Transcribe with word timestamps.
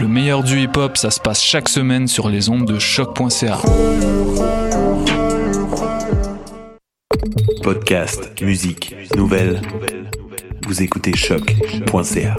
Le 0.00 0.08
meilleur 0.08 0.42
du 0.42 0.60
hip 0.60 0.76
hop, 0.76 0.96
ça 0.96 1.10
se 1.10 1.20
passe 1.20 1.42
chaque 1.42 1.68
semaine 1.68 2.08
sur 2.08 2.28
les 2.28 2.48
ondes 2.48 2.66
de 2.66 2.78
choc.ca. 2.78 3.58
Podcast, 7.62 8.40
musique, 8.42 8.94
nouvelles. 9.16 9.60
Vous 10.66 10.82
écoutez 10.82 11.14
choc.ca. 11.14 12.36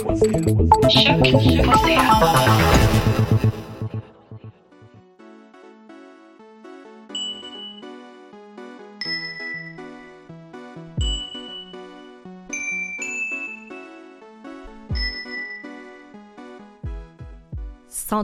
Sans 18.07 18.23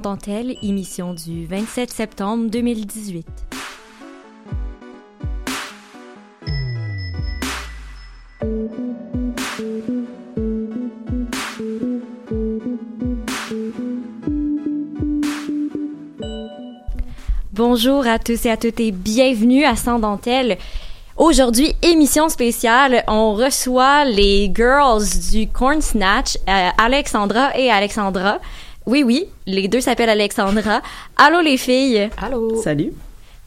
émission 0.61 1.15
du 1.15 1.47
27 1.47 1.89
septembre 1.89 2.51
2018. 2.51 3.25
Bonjour 17.51 18.05
à 18.05 18.19
tous 18.19 18.45
et 18.45 18.51
à 18.51 18.57
toutes 18.57 18.79
et 18.79 18.91
bienvenue 18.91 19.65
à 19.65 19.75
Sans. 19.75 20.59
Aujourd'hui, 21.17 21.75
émission 21.81 22.29
spéciale, 22.29 23.03
on 23.07 23.33
reçoit 23.33 24.05
les 24.05 24.51
girls 24.53 25.03
du 25.31 25.47
Corn 25.47 25.81
Snatch, 25.81 26.37
euh, 26.47 26.69
Alexandra 26.77 27.57
et 27.57 27.71
Alexandra. 27.71 28.39
Oui, 28.85 29.03
oui, 29.03 29.27
les 29.45 29.67
deux 29.67 29.81
s'appellent 29.81 30.09
Alexandra. 30.09 30.81
Allô 31.17 31.41
les 31.41 31.57
filles. 31.57 32.09
Allô. 32.21 32.61
Salut. 32.61 32.93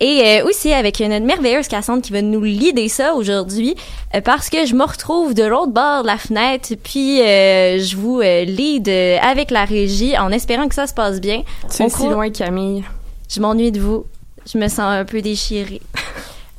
Et 0.00 0.22
euh, 0.40 0.46
aussi 0.46 0.72
avec 0.72 0.98
notre 1.00 1.24
merveilleuse 1.24 1.68
Cassandre 1.68 2.02
qui 2.02 2.12
va 2.12 2.20
nous 2.20 2.42
lider 2.42 2.88
ça 2.88 3.14
aujourd'hui 3.14 3.76
euh, 4.14 4.20
parce 4.20 4.50
que 4.50 4.66
je 4.66 4.74
me 4.74 4.82
retrouve 4.84 5.34
de 5.34 5.44
l'autre 5.44 5.72
bord 5.72 6.02
de 6.02 6.08
la 6.08 6.18
fenêtre 6.18 6.74
puis 6.82 7.20
euh, 7.22 7.78
je 7.78 7.96
vous 7.96 8.20
euh, 8.20 8.44
lead 8.44 8.88
euh, 8.88 9.18
avec 9.22 9.52
la 9.52 9.64
régie 9.64 10.18
en 10.18 10.32
espérant 10.32 10.68
que 10.68 10.74
ça 10.74 10.88
se 10.88 10.94
passe 10.94 11.20
bien. 11.20 11.42
Tu 11.74 11.84
es 11.84 11.88
si 11.88 12.08
loin, 12.08 12.30
Camille. 12.30 12.82
Je 13.28 13.40
m'ennuie 13.40 13.70
de 13.70 13.80
vous. 13.80 14.04
Je 14.52 14.58
me 14.58 14.68
sens 14.68 14.80
un 14.80 15.04
peu 15.04 15.22
déchirée. 15.22 15.80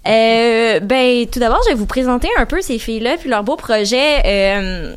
Euh, 0.08 0.80
ben, 0.82 1.26
tout 1.26 1.40
d'abord, 1.40 1.62
je 1.66 1.70
vais 1.70 1.76
vous 1.76 1.88
présenter 1.88 2.28
un 2.38 2.46
peu 2.46 2.62
ces 2.62 2.78
filles-là 2.78 3.18
puis 3.18 3.28
leur 3.28 3.44
beau 3.44 3.56
projet 3.56 4.22
euh, 4.26 4.96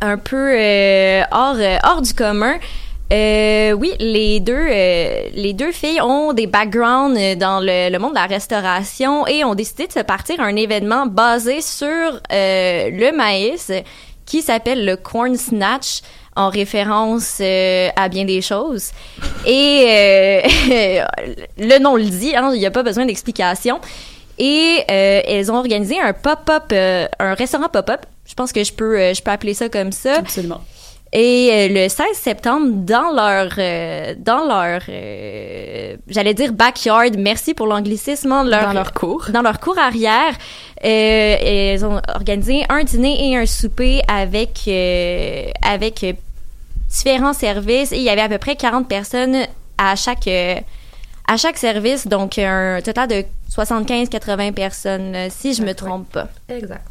un 0.00 0.18
peu 0.18 0.54
euh, 0.56 1.22
hors, 1.32 1.56
euh, 1.56 1.78
hors 1.82 2.00
du 2.00 2.14
commun. 2.14 2.54
Euh, 3.12 3.70
oui, 3.72 3.92
les 4.00 4.40
deux, 4.40 4.52
euh, 4.52 5.28
les 5.32 5.52
deux 5.52 5.70
filles 5.70 6.00
ont 6.00 6.32
des 6.32 6.48
backgrounds 6.48 7.16
euh, 7.16 7.36
dans 7.36 7.60
le, 7.60 7.88
le 7.90 7.98
monde 8.00 8.10
de 8.10 8.18
la 8.18 8.26
restauration 8.26 9.26
et 9.28 9.44
ont 9.44 9.54
décidé 9.54 9.86
de 9.86 9.92
se 9.92 10.00
partir 10.00 10.40
à 10.40 10.44
un 10.44 10.56
événement 10.56 11.06
basé 11.06 11.60
sur 11.60 11.86
euh, 11.86 12.20
le 12.90 13.16
maïs 13.16 13.70
qui 14.24 14.42
s'appelle 14.42 14.84
le 14.84 14.96
Corn 14.96 15.36
Snatch 15.36 16.00
en 16.34 16.48
référence 16.48 17.38
euh, 17.40 17.88
à 17.94 18.08
bien 18.08 18.24
des 18.24 18.42
choses. 18.42 18.90
Et 19.46 19.86
euh, 19.88 21.04
le 21.58 21.78
nom 21.78 21.94
le 21.94 22.04
dit, 22.04 22.34
hein, 22.34 22.50
il 22.54 22.58
n'y 22.58 22.66
a 22.66 22.72
pas 22.72 22.82
besoin 22.82 23.06
d'explication. 23.06 23.80
Et 24.38 24.84
elles 24.88 25.50
ont 25.50 25.56
organisé 25.56 25.98
un 25.98 26.12
pop-up, 26.12 26.70
un 26.70 27.34
restaurant 27.34 27.70
pop-up. 27.70 28.00
Je 28.26 28.34
pense 28.34 28.52
que 28.52 28.62
je 28.64 28.72
peux, 28.74 29.14
je 29.14 29.22
peux 29.22 29.30
appeler 29.30 29.54
ça 29.54 29.70
comme 29.70 29.92
ça. 29.92 30.16
Absolument. 30.16 30.60
Et 31.12 31.50
euh, 31.52 31.68
le 31.68 31.88
16 31.88 32.06
septembre, 32.14 32.66
dans 32.72 33.12
leur, 33.12 33.52
euh, 33.58 34.14
dans 34.18 34.44
leur, 34.44 34.82
euh, 34.88 35.96
j'allais 36.08 36.34
dire 36.34 36.52
backyard, 36.52 37.16
merci 37.16 37.54
pour 37.54 37.68
l'anglicisme, 37.68 38.32
hein, 38.32 38.44
Dans 38.44 38.72
leur 38.72 38.92
cours. 38.92 39.26
dans 39.32 39.42
leur 39.42 39.60
cour 39.60 39.78
arrière, 39.78 40.34
euh, 40.84 41.36
elles 41.40 41.84
ont 41.84 42.00
organisé 42.12 42.64
un 42.68 42.82
dîner 42.82 43.30
et 43.30 43.36
un 43.36 43.46
souper 43.46 44.02
avec, 44.08 44.68
avec 45.62 46.16
différents 46.90 47.32
services 47.32 47.92
et 47.92 47.98
il 47.98 48.02
y 48.02 48.10
avait 48.10 48.22
à 48.22 48.28
peu 48.28 48.38
près 48.38 48.56
40 48.56 48.88
personnes 48.88 49.46
à 49.78 49.94
chaque, 49.94 50.28
à 50.28 51.36
chaque 51.36 51.56
service, 51.56 52.08
donc 52.08 52.36
un 52.38 52.80
total 52.82 53.08
de 53.08 53.24
75-80 53.54 54.52
personnes, 54.52 55.16
si 55.30 55.54
je 55.54 55.62
me 55.62 55.72
trompe 55.72 56.10
pas. 56.10 56.28
Exact. 56.48 56.82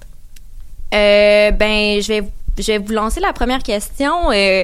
Ben, 0.92 2.02
je 2.02 2.08
vais, 2.08 2.24
je 2.58 2.72
vais 2.72 2.78
vous 2.78 2.94
lancer 2.94 3.20
la 3.20 3.34
première 3.34 3.64
question. 3.64 4.32
Euh, 4.32 4.64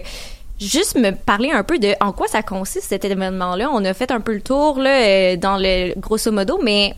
juste 0.59 0.97
me 0.97 1.11
parler 1.11 1.51
un 1.51 1.63
peu 1.63 1.79
de 1.79 1.93
en 1.99 2.11
quoi 2.11 2.27
ça 2.27 2.43
consiste 2.43 2.87
cet 2.89 3.05
événement-là. 3.05 3.69
On 3.73 3.83
a 3.83 3.93
fait 3.93 4.11
un 4.11 4.19
peu 4.19 4.33
le 4.33 4.41
tour 4.41 4.79
là, 4.79 5.01
euh, 5.01 5.35
dans 5.37 5.57
le 5.57 5.99
grosso 5.99 6.31
modo, 6.31 6.59
mais 6.63 6.93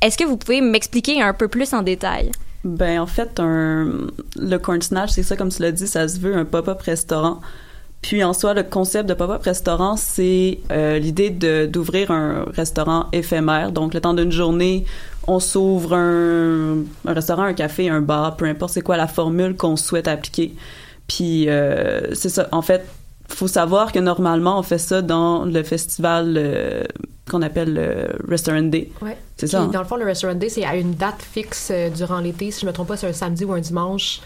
est-ce 0.00 0.16
que 0.16 0.24
vous 0.24 0.36
pouvez 0.36 0.60
m'expliquer 0.60 1.20
un 1.20 1.32
peu 1.32 1.48
plus 1.48 1.72
en 1.72 1.82
détail? 1.82 2.30
Ben, 2.64 3.00
en 3.00 3.06
fait, 3.06 3.38
un, 3.38 4.08
le 4.36 4.56
Corn 4.58 4.82
Snatch, 4.82 5.10
c'est 5.10 5.22
ça, 5.22 5.36
comme 5.36 5.50
tu 5.50 5.62
l'as 5.62 5.72
dit, 5.72 5.86
ça 5.86 6.08
se 6.08 6.18
veut 6.18 6.36
un 6.36 6.44
pop-up 6.44 6.80
restaurant. 6.82 7.40
Puis 8.02 8.22
en 8.22 8.32
soi, 8.32 8.54
le 8.54 8.62
concept 8.62 9.08
de 9.08 9.14
pop-up 9.14 9.42
restaurant, 9.42 9.96
c'est 9.96 10.58
euh, 10.70 10.98
l'idée 10.98 11.30
d'ouvrir 11.30 12.10
un 12.10 12.44
restaurant 12.54 13.06
éphémère. 13.12 13.72
Donc, 13.72 13.94
le 13.94 14.00
temps 14.00 14.14
d'une 14.14 14.32
journée, 14.32 14.84
on 15.26 15.40
s'ouvre 15.40 15.94
un, 15.94 16.78
un 17.06 17.12
restaurant, 17.12 17.42
un 17.42 17.54
café, 17.54 17.88
un 17.88 18.00
bar, 18.00 18.36
peu 18.36 18.44
importe 18.44 18.72
c'est 18.74 18.82
quoi 18.82 18.96
la 18.96 19.06
formule 19.08 19.56
qu'on 19.56 19.76
souhaite 19.76 20.08
appliquer. 20.08 20.54
Puis 21.08 21.48
euh, 21.48 22.14
c'est 22.14 22.28
ça. 22.28 22.48
En 22.52 22.62
fait, 22.62 22.84
faut 23.28 23.48
savoir 23.48 23.92
que 23.92 23.98
normalement, 23.98 24.58
on 24.58 24.62
fait 24.62 24.78
ça 24.78 25.02
dans 25.02 25.44
le 25.44 25.62
festival 25.62 26.34
euh, 26.36 26.84
qu'on 27.28 27.42
appelle 27.42 27.74
le 27.74 28.08
Restaurant 28.28 28.62
Day. 28.62 28.90
Ouais. 29.02 29.16
C'est 29.36 29.48
ça. 29.48 29.62
hein? 29.62 29.66
Dans 29.66 29.80
le 29.80 29.84
fond, 29.86 29.96
le 29.96 30.04
Restaurant 30.04 30.34
Day, 30.34 30.48
c'est 30.48 30.64
à 30.64 30.76
une 30.76 30.94
date 30.94 31.20
fixe 31.22 31.70
euh, 31.72 31.90
durant 31.90 32.20
l'été. 32.20 32.50
Si 32.52 32.60
je 32.60 32.66
me 32.66 32.72
trompe 32.72 32.88
pas, 32.88 32.96
c'est 32.96 33.08
un 33.08 33.12
samedi 33.12 33.44
ou 33.44 33.52
un 33.52 33.60
dimanche. 33.60 34.20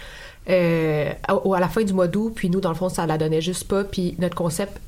Euh, 0.48 1.10
à, 1.28 1.46
ou 1.46 1.54
à 1.54 1.60
la 1.60 1.68
fin 1.68 1.82
du 1.82 1.92
mois 1.92 2.08
d'août. 2.08 2.32
Puis 2.34 2.50
nous, 2.50 2.60
dans 2.60 2.70
le 2.70 2.74
fond, 2.74 2.88
ça 2.88 3.06
la 3.06 3.16
donnait 3.18 3.40
juste 3.40 3.68
pas. 3.68 3.84
Puis 3.84 4.16
notre 4.18 4.34
concept 4.34 4.78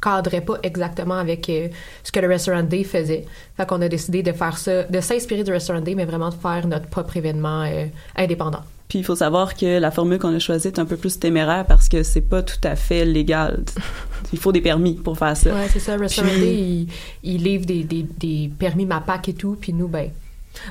cadrait 0.00 0.40
pas 0.40 0.58
exactement 0.62 1.14
avec 1.14 1.48
euh, 1.48 1.68
ce 2.02 2.12
que 2.12 2.20
le 2.20 2.28
Restaurant 2.28 2.62
Day 2.62 2.84
faisait. 2.84 3.24
Fait 3.56 3.66
qu'on 3.66 3.80
a 3.82 3.88
décidé 3.88 4.22
de 4.22 4.32
faire 4.32 4.58
ça, 4.58 4.84
de 4.84 5.00
s'inspirer 5.00 5.44
du 5.44 5.52
Restaurant 5.52 5.80
Day, 5.80 5.94
mais 5.94 6.04
vraiment 6.04 6.30
de 6.30 6.34
faire 6.34 6.66
notre 6.66 6.86
propre 6.86 7.16
événement 7.16 7.62
euh, 7.62 7.86
indépendant. 8.16 8.60
Puis 8.88 9.00
il 9.00 9.04
faut 9.04 9.16
savoir 9.16 9.56
que 9.56 9.80
la 9.80 9.90
formule 9.90 10.18
qu'on 10.18 10.34
a 10.34 10.38
choisie 10.38 10.68
est 10.68 10.78
un 10.78 10.84
peu 10.84 10.96
plus 10.96 11.18
téméraire 11.18 11.64
parce 11.66 11.88
que 11.88 12.02
c'est 12.02 12.20
pas 12.20 12.42
tout 12.42 12.60
à 12.62 12.76
fait 12.76 13.04
légal. 13.04 13.64
il 14.32 14.38
faut 14.38 14.52
des 14.52 14.60
permis 14.60 14.94
pour 14.94 15.18
faire 15.18 15.36
ça. 15.36 15.52
Ouais, 15.52 15.68
c'est 15.72 15.80
ça. 15.80 15.96
Restaurant 15.96 16.28
il, 16.36 16.86
il 17.24 17.42
livre 17.42 17.66
des, 17.66 17.82
des, 17.82 18.02
des 18.02 18.50
permis 18.56 18.86
MAPAC 18.86 19.30
et 19.30 19.34
tout, 19.34 19.56
puis 19.60 19.72
nous, 19.72 19.88
ben, 19.88 20.10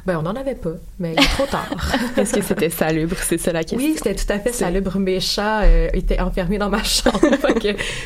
ben, 0.05 0.17
on 0.17 0.21
n'en 0.23 0.35
avait 0.35 0.55
pas, 0.55 0.73
mais 0.99 1.13
il 1.13 1.19
est 1.23 1.27
trop 1.27 1.45
tard. 1.45 1.69
Est-ce 2.17 2.33
que 2.33 2.41
c'était 2.41 2.69
salubre? 2.69 3.15
C'est 3.21 3.37
ça 3.37 3.51
la 3.51 3.63
question. 3.63 3.77
Oui, 3.77 3.93
c'était 3.95 4.15
tout 4.15 4.31
à 4.31 4.39
fait 4.39 4.51
salubre. 4.51 4.97
Mes 4.99 5.19
chats 5.19 5.61
euh, 5.63 5.89
étaient 5.93 6.19
enfermés 6.19 6.57
dans 6.57 6.69
ma 6.69 6.83
chambre. 6.83 7.19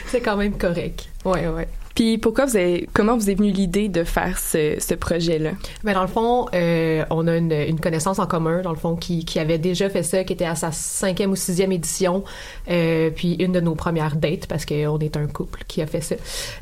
c'est 0.08 0.22
quand 0.22 0.38
même 0.38 0.58
correct. 0.58 1.08
Ouais, 1.26 1.48
ouais. 1.48 1.68
Puis 2.00 2.18
pourquoi 2.18 2.46
vous 2.46 2.56
avez, 2.56 2.88
comment 2.94 3.18
vous 3.18 3.30
est 3.30 3.36
venue 3.36 3.52
l'idée 3.52 3.90
de 3.90 4.06
faire 4.06 4.38
ce, 4.40 4.78
ce 4.80 4.94
projet-là? 4.94 5.50
Ben 5.84 5.94
dans 5.94 6.02
le 6.02 6.08
fond, 6.08 6.46
euh, 6.54 7.04
on 7.10 7.28
a 7.28 7.36
une, 7.36 7.52
une, 7.52 7.78
connaissance 7.78 8.20
en 8.20 8.26
commun, 8.26 8.62
dans 8.62 8.70
le 8.70 8.78
fond, 8.78 8.96
qui, 8.96 9.26
qui 9.26 9.38
avait 9.38 9.58
déjà 9.58 9.90
fait 9.90 10.04
ça, 10.04 10.24
qui 10.24 10.32
était 10.32 10.46
à 10.46 10.56
sa 10.56 10.72
cinquième 10.72 11.32
ou 11.32 11.36
sixième 11.36 11.74
édition, 11.74 12.24
euh, 12.70 13.10
puis 13.14 13.34
une 13.34 13.52
de 13.52 13.60
nos 13.60 13.76
premières 13.76 14.16
dates, 14.16 14.48
parce 14.48 14.66
qu'on 14.66 14.98
est 15.00 15.18
un 15.18 15.28
couple 15.28 15.66
qui 15.68 15.82
a 15.82 15.88
fait 15.88 16.00
ça. 16.00 16.16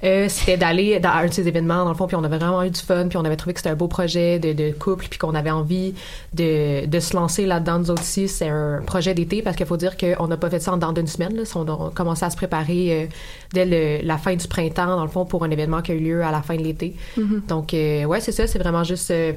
Euh, 0.03 0.25
c'était 0.27 0.57
d'aller 0.57 0.99
dans 0.99 1.11
un 1.11 1.27
de 1.27 1.33
ces 1.33 1.47
événements, 1.47 1.83
dans 1.83 1.91
le 1.91 1.95
fond, 1.95 2.07
puis 2.07 2.15
on 2.15 2.23
avait 2.23 2.39
vraiment 2.39 2.63
eu 2.63 2.71
du 2.71 2.81
fun, 2.81 3.07
puis 3.07 3.19
on 3.19 3.23
avait 3.23 3.37
trouvé 3.37 3.53
que 3.53 3.59
c'était 3.59 3.69
un 3.69 3.75
beau 3.75 3.87
projet 3.87 4.39
de, 4.39 4.53
de 4.53 4.71
couple, 4.71 5.05
puis 5.07 5.19
qu'on 5.19 5.35
avait 5.35 5.51
envie 5.51 5.93
de, 6.33 6.87
de 6.87 6.99
se 6.99 7.15
lancer 7.15 7.45
là-dedans. 7.45 7.77
Nous 7.77 7.91
aussi, 7.91 8.27
c'est 8.27 8.49
un 8.49 8.81
projet 8.83 9.13
d'été, 9.13 9.43
parce 9.43 9.55
qu'il 9.55 9.67
faut 9.67 9.77
dire 9.77 9.97
qu'on 9.97 10.27
n'a 10.27 10.37
pas 10.37 10.49
fait 10.49 10.61
ça 10.61 10.73
en 10.73 10.77
dans 10.77 10.93
d'une 10.93 11.05
semaine. 11.05 11.35
Là. 11.35 11.43
On 11.53 11.61
a 11.61 11.91
commencé 11.91 12.25
à 12.25 12.31
se 12.31 12.37
préparer 12.37 13.03
euh, 13.03 13.05
dès 13.53 13.65
le, 13.65 14.03
la 14.03 14.17
fin 14.17 14.35
du 14.35 14.47
printemps, 14.47 14.87
dans 14.87 15.03
le 15.03 15.11
fond, 15.11 15.26
pour 15.27 15.43
un 15.43 15.51
événement 15.51 15.81
qui 15.81 15.91
a 15.91 15.95
eu 15.95 15.99
lieu 15.99 16.23
à 16.23 16.31
la 16.31 16.41
fin 16.41 16.55
de 16.55 16.63
l'été. 16.63 16.95
Mm-hmm. 17.17 17.47
Donc, 17.47 17.73
euh, 17.73 18.05
ouais, 18.05 18.19
c'est 18.21 18.31
ça, 18.31 18.47
c'est 18.47 18.59
vraiment 18.59 18.83
juste 18.83 19.11
euh, 19.11 19.33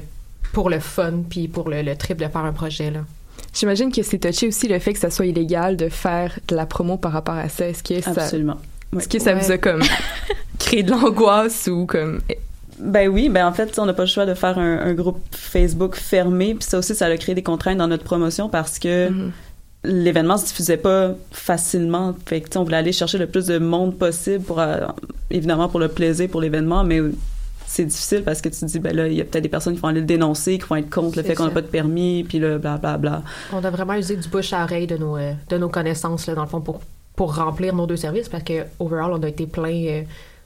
pour 0.53 0.69
le 0.69 0.79
fun 0.79 1.13
puis 1.29 1.47
pour 1.47 1.69
le, 1.69 1.81
le 1.83 1.95
trip 1.95 2.17
de 2.17 2.27
faire 2.27 2.43
un 2.45 2.53
projet, 2.53 2.89
là. 2.91 3.01
J'imagine 3.53 3.91
que 3.91 4.01
c'est 4.01 4.19
touché 4.19 4.47
aussi 4.47 4.67
le 4.69 4.79
fait 4.79 4.93
que 4.93 4.99
ça 4.99 5.09
soit 5.09 5.25
illégal 5.25 5.75
de 5.75 5.89
faire 5.89 6.39
de 6.47 6.55
la 6.55 6.65
promo 6.65 6.95
par 6.97 7.11
rapport 7.11 7.35
à 7.35 7.49
ça. 7.49 7.67
Est-ce 7.67 7.83
que 7.83 7.99
ça, 8.01 8.11
Absolument. 8.11 8.57
est-ce 8.97 9.09
que 9.09 9.19
ça 9.19 9.33
Ouais. 9.33 9.41
vous 9.41 9.51
a 9.51 9.57
comme 9.57 9.81
créé 10.59 10.83
de 10.83 10.91
l'angoisse 10.91 11.67
ou 11.67 11.85
comme 11.85 12.21
Ben 12.79 13.09
oui, 13.09 13.27
ben 13.29 13.45
en 13.45 13.51
fait, 13.51 13.77
on 13.77 13.85
n'a 13.85 13.93
pas 13.93 14.03
le 14.03 14.07
choix 14.09 14.25
de 14.25 14.33
faire 14.35 14.57
un, 14.57 14.79
un 14.79 14.93
groupe 14.93 15.19
Facebook 15.31 15.95
fermé, 15.95 16.55
puis 16.55 16.63
ça 16.63 16.77
aussi, 16.77 16.95
ça 16.95 17.07
a 17.07 17.17
créé 17.17 17.35
des 17.35 17.43
contraintes 17.43 17.77
dans 17.77 17.87
notre 17.87 18.03
promotion 18.05 18.47
parce 18.47 18.79
que 18.79 19.09
Mhm. 19.09 19.31
L'événement 19.83 20.37
se 20.37 20.45
diffusait 20.45 20.77
pas 20.77 21.13
facilement. 21.31 22.15
Fait 22.25 22.41
que, 22.41 22.57
on 22.57 22.63
voulait 22.63 22.77
aller 22.77 22.91
chercher 22.91 23.17
le 23.17 23.27
plus 23.27 23.45
de 23.47 23.57
monde 23.57 23.97
possible 23.97 24.43
pour, 24.43 24.59
euh, 24.59 24.87
évidemment, 25.29 25.69
pour 25.69 25.79
le 25.79 25.87
plaisir, 25.87 26.29
pour 26.29 26.41
l'événement, 26.41 26.83
mais 26.83 26.99
c'est 27.65 27.85
difficile 27.85 28.23
parce 28.23 28.41
que 28.41 28.49
tu 28.49 28.59
te 28.59 28.65
dis, 28.65 28.79
ben 28.79 28.95
là, 28.95 29.07
il 29.07 29.13
y 29.13 29.21
a 29.21 29.23
peut-être 29.23 29.43
des 29.43 29.49
personnes 29.49 29.73
qui 29.75 29.79
vont 29.79 29.87
aller 29.87 30.01
le 30.01 30.05
dénoncer, 30.05 30.57
qui 30.57 30.65
vont 30.67 30.75
être 30.75 30.89
contre 30.89 31.17
le 31.17 31.23
fait 31.23 31.35
qu'on 31.35 31.45
n'a 31.45 31.51
pas 31.51 31.61
de 31.61 31.67
permis, 31.67 32.23
puis 32.27 32.37
là, 32.39 32.57
bla, 32.57 32.77
bla, 32.77 32.97
bla. 32.97 33.23
On 33.53 33.63
a 33.63 33.69
vraiment 33.69 33.93
usé 33.95 34.17
du 34.17 34.27
bouche 34.27 34.51
à 34.53 34.63
oreille 34.63 34.87
de 34.87 34.97
nos, 34.97 35.15
euh, 35.17 35.33
de 35.49 35.57
nos 35.57 35.69
connaissances, 35.69 36.27
là, 36.27 36.35
dans 36.35 36.43
le 36.43 36.49
fond, 36.49 36.59
pour, 36.61 36.81
pour 37.15 37.33
remplir 37.35 37.73
nos 37.73 37.87
deux 37.87 37.95
services 37.97 38.27
parce 38.29 38.43
que, 38.43 38.65
overall, 38.79 39.11
on 39.13 39.23
a 39.23 39.29
été 39.29 39.47
plein 39.47 39.73
euh, 39.87 40.01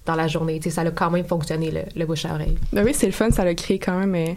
dans 0.06 0.16
la 0.16 0.28
journée. 0.28 0.60
Tu 0.60 0.70
sais, 0.70 0.76
ça 0.76 0.82
a 0.82 0.92
quand 0.92 1.10
même 1.10 1.26
fonctionné, 1.26 1.72
le, 1.72 1.82
le 2.00 2.06
bouche 2.06 2.26
à 2.26 2.36
oreille. 2.36 2.58
Ben 2.72 2.86
oui, 2.86 2.94
c'est 2.94 3.08
le 3.08 3.12
fun, 3.12 3.32
ça 3.32 3.44
l'a 3.44 3.56
créé 3.56 3.80
quand 3.80 3.98
même. 4.06 4.36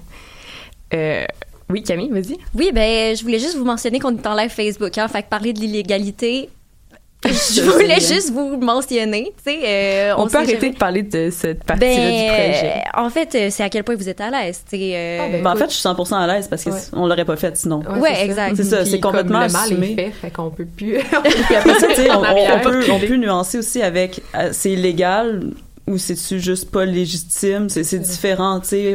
euh, 0.94 1.24
oui, 1.70 1.82
Camille, 1.82 2.10
vas-y. 2.10 2.36
Oui, 2.54 2.70
ben, 2.72 3.14
je 3.16 3.22
voulais 3.22 3.38
juste 3.38 3.56
vous 3.56 3.64
mentionner 3.64 3.98
qu'on 3.98 4.16
est 4.16 4.26
en 4.26 4.34
live 4.34 4.50
Facebook, 4.50 4.96
hein. 4.98 5.08
Fait 5.08 5.22
que 5.22 5.28
parler 5.28 5.52
de 5.52 5.60
l'illégalité, 5.60 6.48
je 7.24 7.62
voulais 7.62 7.96
juste 8.00 8.30
vous 8.30 8.56
mentionner, 8.58 9.32
tu 9.44 9.50
sais. 9.52 9.58
euh, 9.64 10.14
On, 10.18 10.28
peut 10.28 10.36
arrêter 10.36 10.54
jamais. 10.60 10.70
de 10.72 10.78
parler 10.78 11.02
de 11.02 11.30
cette 11.30 11.64
partie-là 11.64 11.90
Ben, 11.96 12.20
du 12.22 12.26
projet. 12.28 12.72
euh, 12.76 13.00
en 13.02 13.10
fait, 13.10 13.34
euh, 13.34 13.48
c'est 13.50 13.64
à 13.64 13.68
quel 13.68 13.82
point 13.82 13.96
vous 13.96 14.08
êtes 14.08 14.20
à 14.20 14.30
l'aise, 14.30 14.62
tu 14.70 14.76
sais. 14.78 14.92
euh, 14.94 15.18
Ah, 15.22 15.28
ben, 15.32 15.42
Ben, 15.42 15.50
en 15.52 15.56
fait, 15.56 15.64
je 15.68 15.74
suis 15.74 15.82
100% 15.82 16.14
à 16.16 16.26
l'aise 16.28 16.46
parce 16.46 16.62
que 16.62 16.70
Ouais. 16.70 16.78
on 16.92 17.06
l'aurait 17.08 17.24
pas 17.24 17.36
fait 17.36 17.56
sinon. 17.56 17.82
Ouais, 17.98 18.14
ça. 18.14 18.24
exact. 18.24 18.54
C'est 18.56 18.62
ça, 18.62 18.84
c'est 18.84 19.00
complètement 19.00 19.40
comme 19.40 19.46
le 19.48 19.52
mal 19.52 19.62
assumé. 19.64 19.92
est 19.92 19.96
fait, 19.96 20.10
fait 20.12 20.30
qu'on 20.30 20.50
peut 20.50 20.64
plus. 20.64 20.94
Puis 21.24 21.54
après 21.56 21.74
ça, 21.80 21.88
on, 22.16 22.60
peut, 22.62 22.84
on 22.92 23.00
peut 23.00 23.16
nuancer 23.16 23.58
aussi 23.58 23.82
avec 23.82 24.22
euh, 24.36 24.50
c'est 24.52 24.70
illégal 24.70 25.42
ou 25.88 25.98
c'est-tu 25.98 26.38
juste 26.40 26.70
pas 26.70 26.84
légitime, 26.84 27.68
c'est 27.68 27.98
différent, 27.98 28.60
tu 28.60 28.68
sais, 28.68 28.94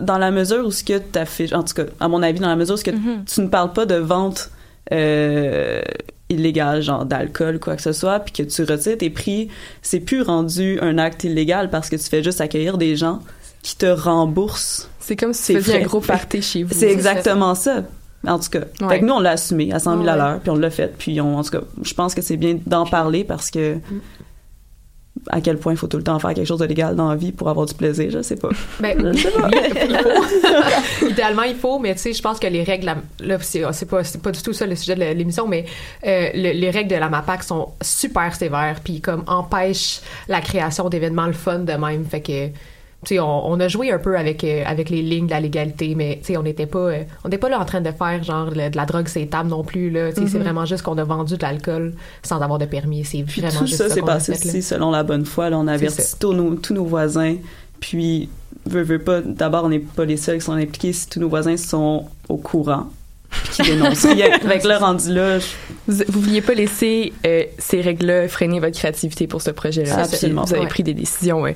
dans 0.00 0.18
la 0.18 0.30
mesure 0.30 0.66
où 0.66 0.70
ce 0.70 0.84
que 0.84 0.98
tu 0.98 1.18
affiches, 1.18 1.52
en 1.52 1.62
tout 1.62 1.74
cas, 1.74 1.84
à 2.00 2.08
mon 2.08 2.22
avis, 2.22 2.40
dans 2.40 2.48
la 2.48 2.56
mesure 2.56 2.74
où 2.74 2.78
ce 2.78 2.84
que 2.84 2.90
Mhm. 2.90 3.24
tu 3.24 3.40
ne 3.40 3.48
parles 3.48 3.72
pas 3.72 3.86
de 3.86 3.96
vente 3.96 4.50
euh, 4.92 5.80
illégale, 6.28 6.82
genre 6.82 7.04
d'alcool, 7.06 7.58
quoi 7.58 7.76
que 7.76 7.82
ce 7.82 7.92
soit, 7.92 8.18
puis 8.20 8.32
que 8.32 8.42
tu 8.42 8.62
retires 8.64 8.98
tes 8.98 9.08
prix, 9.10 9.48
c'est 9.82 10.00
plus 10.00 10.22
rendu 10.22 10.78
un 10.82 10.98
acte 10.98 11.24
illégal 11.24 11.70
parce 11.70 11.88
que 11.88 11.96
tu 11.96 12.04
fais 12.04 12.22
juste 12.22 12.40
accueillir 12.40 12.76
des 12.78 12.94
gens 12.96 13.20
qui 13.62 13.76
te 13.76 13.86
remboursent. 13.86 14.90
C'est 15.00 15.16
comme 15.16 15.32
si 15.32 15.42
c'est 15.42 15.52
tu 15.54 15.60
faisais 15.60 15.72
un 15.72 15.76
frais. 15.80 15.84
gros 15.86 16.00
party 16.00 16.42
chez 16.42 16.62
vous. 16.64 16.74
C'est 16.74 16.90
exactement 16.90 17.54
ça. 17.54 17.84
En 18.26 18.38
tout 18.38 18.48
cas, 18.50 18.60
Ouais. 18.80 18.88
fait 18.88 19.00
que 19.00 19.04
nous 19.04 19.12
on 19.14 19.20
l'a 19.20 19.32
assumé 19.32 19.72
à 19.72 19.78
100 19.78 19.96
000 19.98 20.08
à 20.08 20.16
l'heure, 20.16 20.40
puis 20.40 20.50
on 20.50 20.56
l'a 20.56 20.70
fait, 20.70 20.92
puis 20.98 21.20
on, 21.20 21.36
en 21.38 21.42
tout 21.44 21.50
cas, 21.50 21.60
je 21.82 21.94
pense 21.94 22.14
que 22.14 22.22
c'est 22.22 22.36
bien 22.38 22.58
d'en 22.66 22.84
parler 22.86 23.22
parce 23.24 23.50
que 23.50 23.76
à 25.30 25.40
quel 25.40 25.56
point 25.58 25.72
il 25.72 25.76
faut 25.78 25.86
tout 25.86 25.96
le 25.96 26.02
temps 26.02 26.18
faire 26.18 26.34
quelque 26.34 26.46
chose 26.46 26.58
de 26.60 26.64
légal 26.66 26.94
dans 26.96 27.08
la 27.08 27.16
vie 27.16 27.32
pour 27.32 27.48
avoir 27.48 27.66
du 27.66 27.74
plaisir, 27.74 28.10
je 28.10 28.22
sais 28.22 28.36
pas. 28.36 28.50
Ben, 28.80 28.96
oui, 29.02 29.12
il 29.14 29.96
faut. 29.96 31.06
Idéalement, 31.08 31.42
il 31.42 31.56
faut, 31.56 31.78
mais 31.78 31.94
tu 31.94 32.00
sais, 32.00 32.12
je 32.12 32.22
pense 32.22 32.38
que 32.38 32.46
les 32.46 32.62
règles, 32.62 32.86
là, 32.86 32.96
là, 33.20 33.38
c'est 33.40 33.86
pas, 33.88 34.02
pas 34.22 34.30
du 34.32 34.42
tout 34.42 34.52
ça 34.52 34.66
le 34.66 34.76
sujet 34.76 34.94
de 34.94 35.00
l'émission, 35.16 35.46
mais 35.48 35.64
euh, 36.06 36.28
le- 36.34 36.52
les 36.52 36.70
règles 36.70 36.90
de 36.90 36.96
la 36.96 37.08
MAPAC 37.08 37.42
sont 37.42 37.68
super 37.80 38.34
sévères, 38.34 38.80
puis 38.82 39.00
comme 39.00 39.24
empêchent 39.26 40.00
la 40.28 40.40
création 40.40 40.88
d'événements 40.88 41.26
le 41.26 41.32
fun 41.32 41.60
de 41.60 41.72
même. 41.72 42.04
Fait 42.04 42.20
que, 42.20 42.32
sais, 42.32 42.52
on, 43.12 43.46
on 43.50 43.60
a 43.60 43.68
joué 43.68 43.90
un 43.92 43.98
peu 43.98 44.16
avec 44.18 44.44
euh, 44.44 44.62
avec 44.66 44.90
les 44.90 45.02
lignes 45.02 45.26
de 45.26 45.30
la 45.32 45.40
légalité, 45.40 45.94
mais 45.94 46.20
on 46.36 46.42
n'était 46.42 46.66
pas, 46.66 46.78
euh, 46.78 47.02
on 47.24 47.28
n'était 47.28 47.38
pas 47.38 47.48
là 47.48 47.60
en 47.60 47.64
train 47.64 47.80
de 47.80 47.90
faire 47.90 48.22
genre 48.22 48.50
le- 48.50 48.70
de 48.70 48.76
la 48.76 48.86
drogue 48.86 49.08
c'est 49.08 49.26
table 49.26 49.48
non 49.50 49.62
plus 49.64 49.90
là. 49.90 50.10
C'est 50.14 50.38
vraiment 50.38 50.64
juste 50.64 50.82
qu'on 50.82 50.98
a 50.98 51.04
vendu 51.04 51.36
de 51.36 51.42
l'alcool 51.42 51.94
sans 52.22 52.40
avoir 52.40 52.58
de 52.58 52.66
permis. 52.66 53.04
C'est 53.04 53.22
Puis 53.22 53.40
vraiment 53.40 53.58
tout 53.60 53.66
juste 53.66 53.78
ça 53.78 53.88
ça 53.88 54.00
a 54.00 54.02
passé 54.04 54.34
fait, 54.34 54.60
selon 54.62 54.90
la 54.90 55.02
bonne 55.02 55.24
foi, 55.24 55.50
là, 55.50 55.58
on 55.58 55.66
a 55.66 55.72
averti 55.74 56.02
ça. 56.02 56.16
tous 56.18 56.32
nos, 56.32 56.54
tous 56.56 56.74
nos 56.74 56.84
voisins, 56.84 57.36
puis 57.80 58.28
veut, 58.66 58.82
veut 58.82 58.98
pas, 58.98 59.20
d'abord 59.20 59.64
on 59.64 59.68
n'est 59.68 59.78
pas 59.80 60.04
les 60.04 60.16
seuls 60.16 60.38
qui 60.38 60.44
sont 60.44 60.52
impliqués, 60.52 60.92
si 60.92 61.08
tous 61.08 61.20
nos 61.20 61.28
voisins 61.28 61.56
sont 61.56 62.06
au 62.28 62.36
courant, 62.36 62.86
puis 63.30 63.62
qui 63.64 63.70
dénoncent 63.72 64.02
que 64.02 64.68
là, 64.68 64.78
rendu 64.78 65.12
là, 65.12 65.38
je- 65.38 65.46
Vous, 65.88 66.02
vous 66.08 66.20
vouliez 66.20 66.40
pas 66.40 66.54
laisser 66.54 67.12
euh, 67.26 67.42
ces 67.58 67.80
règles-là 67.80 68.28
freiner 68.28 68.60
votre 68.60 68.78
créativité 68.78 69.26
pour 69.26 69.42
ce 69.42 69.50
projet-là. 69.50 69.92
C'est 69.92 70.14
absolument. 70.14 70.44
Vous 70.44 70.52
avez 70.54 70.62
Ouais. 70.62 70.68
pris 70.68 70.82
des 70.82 70.94
décisions 70.94 71.44
euh, 71.46 71.50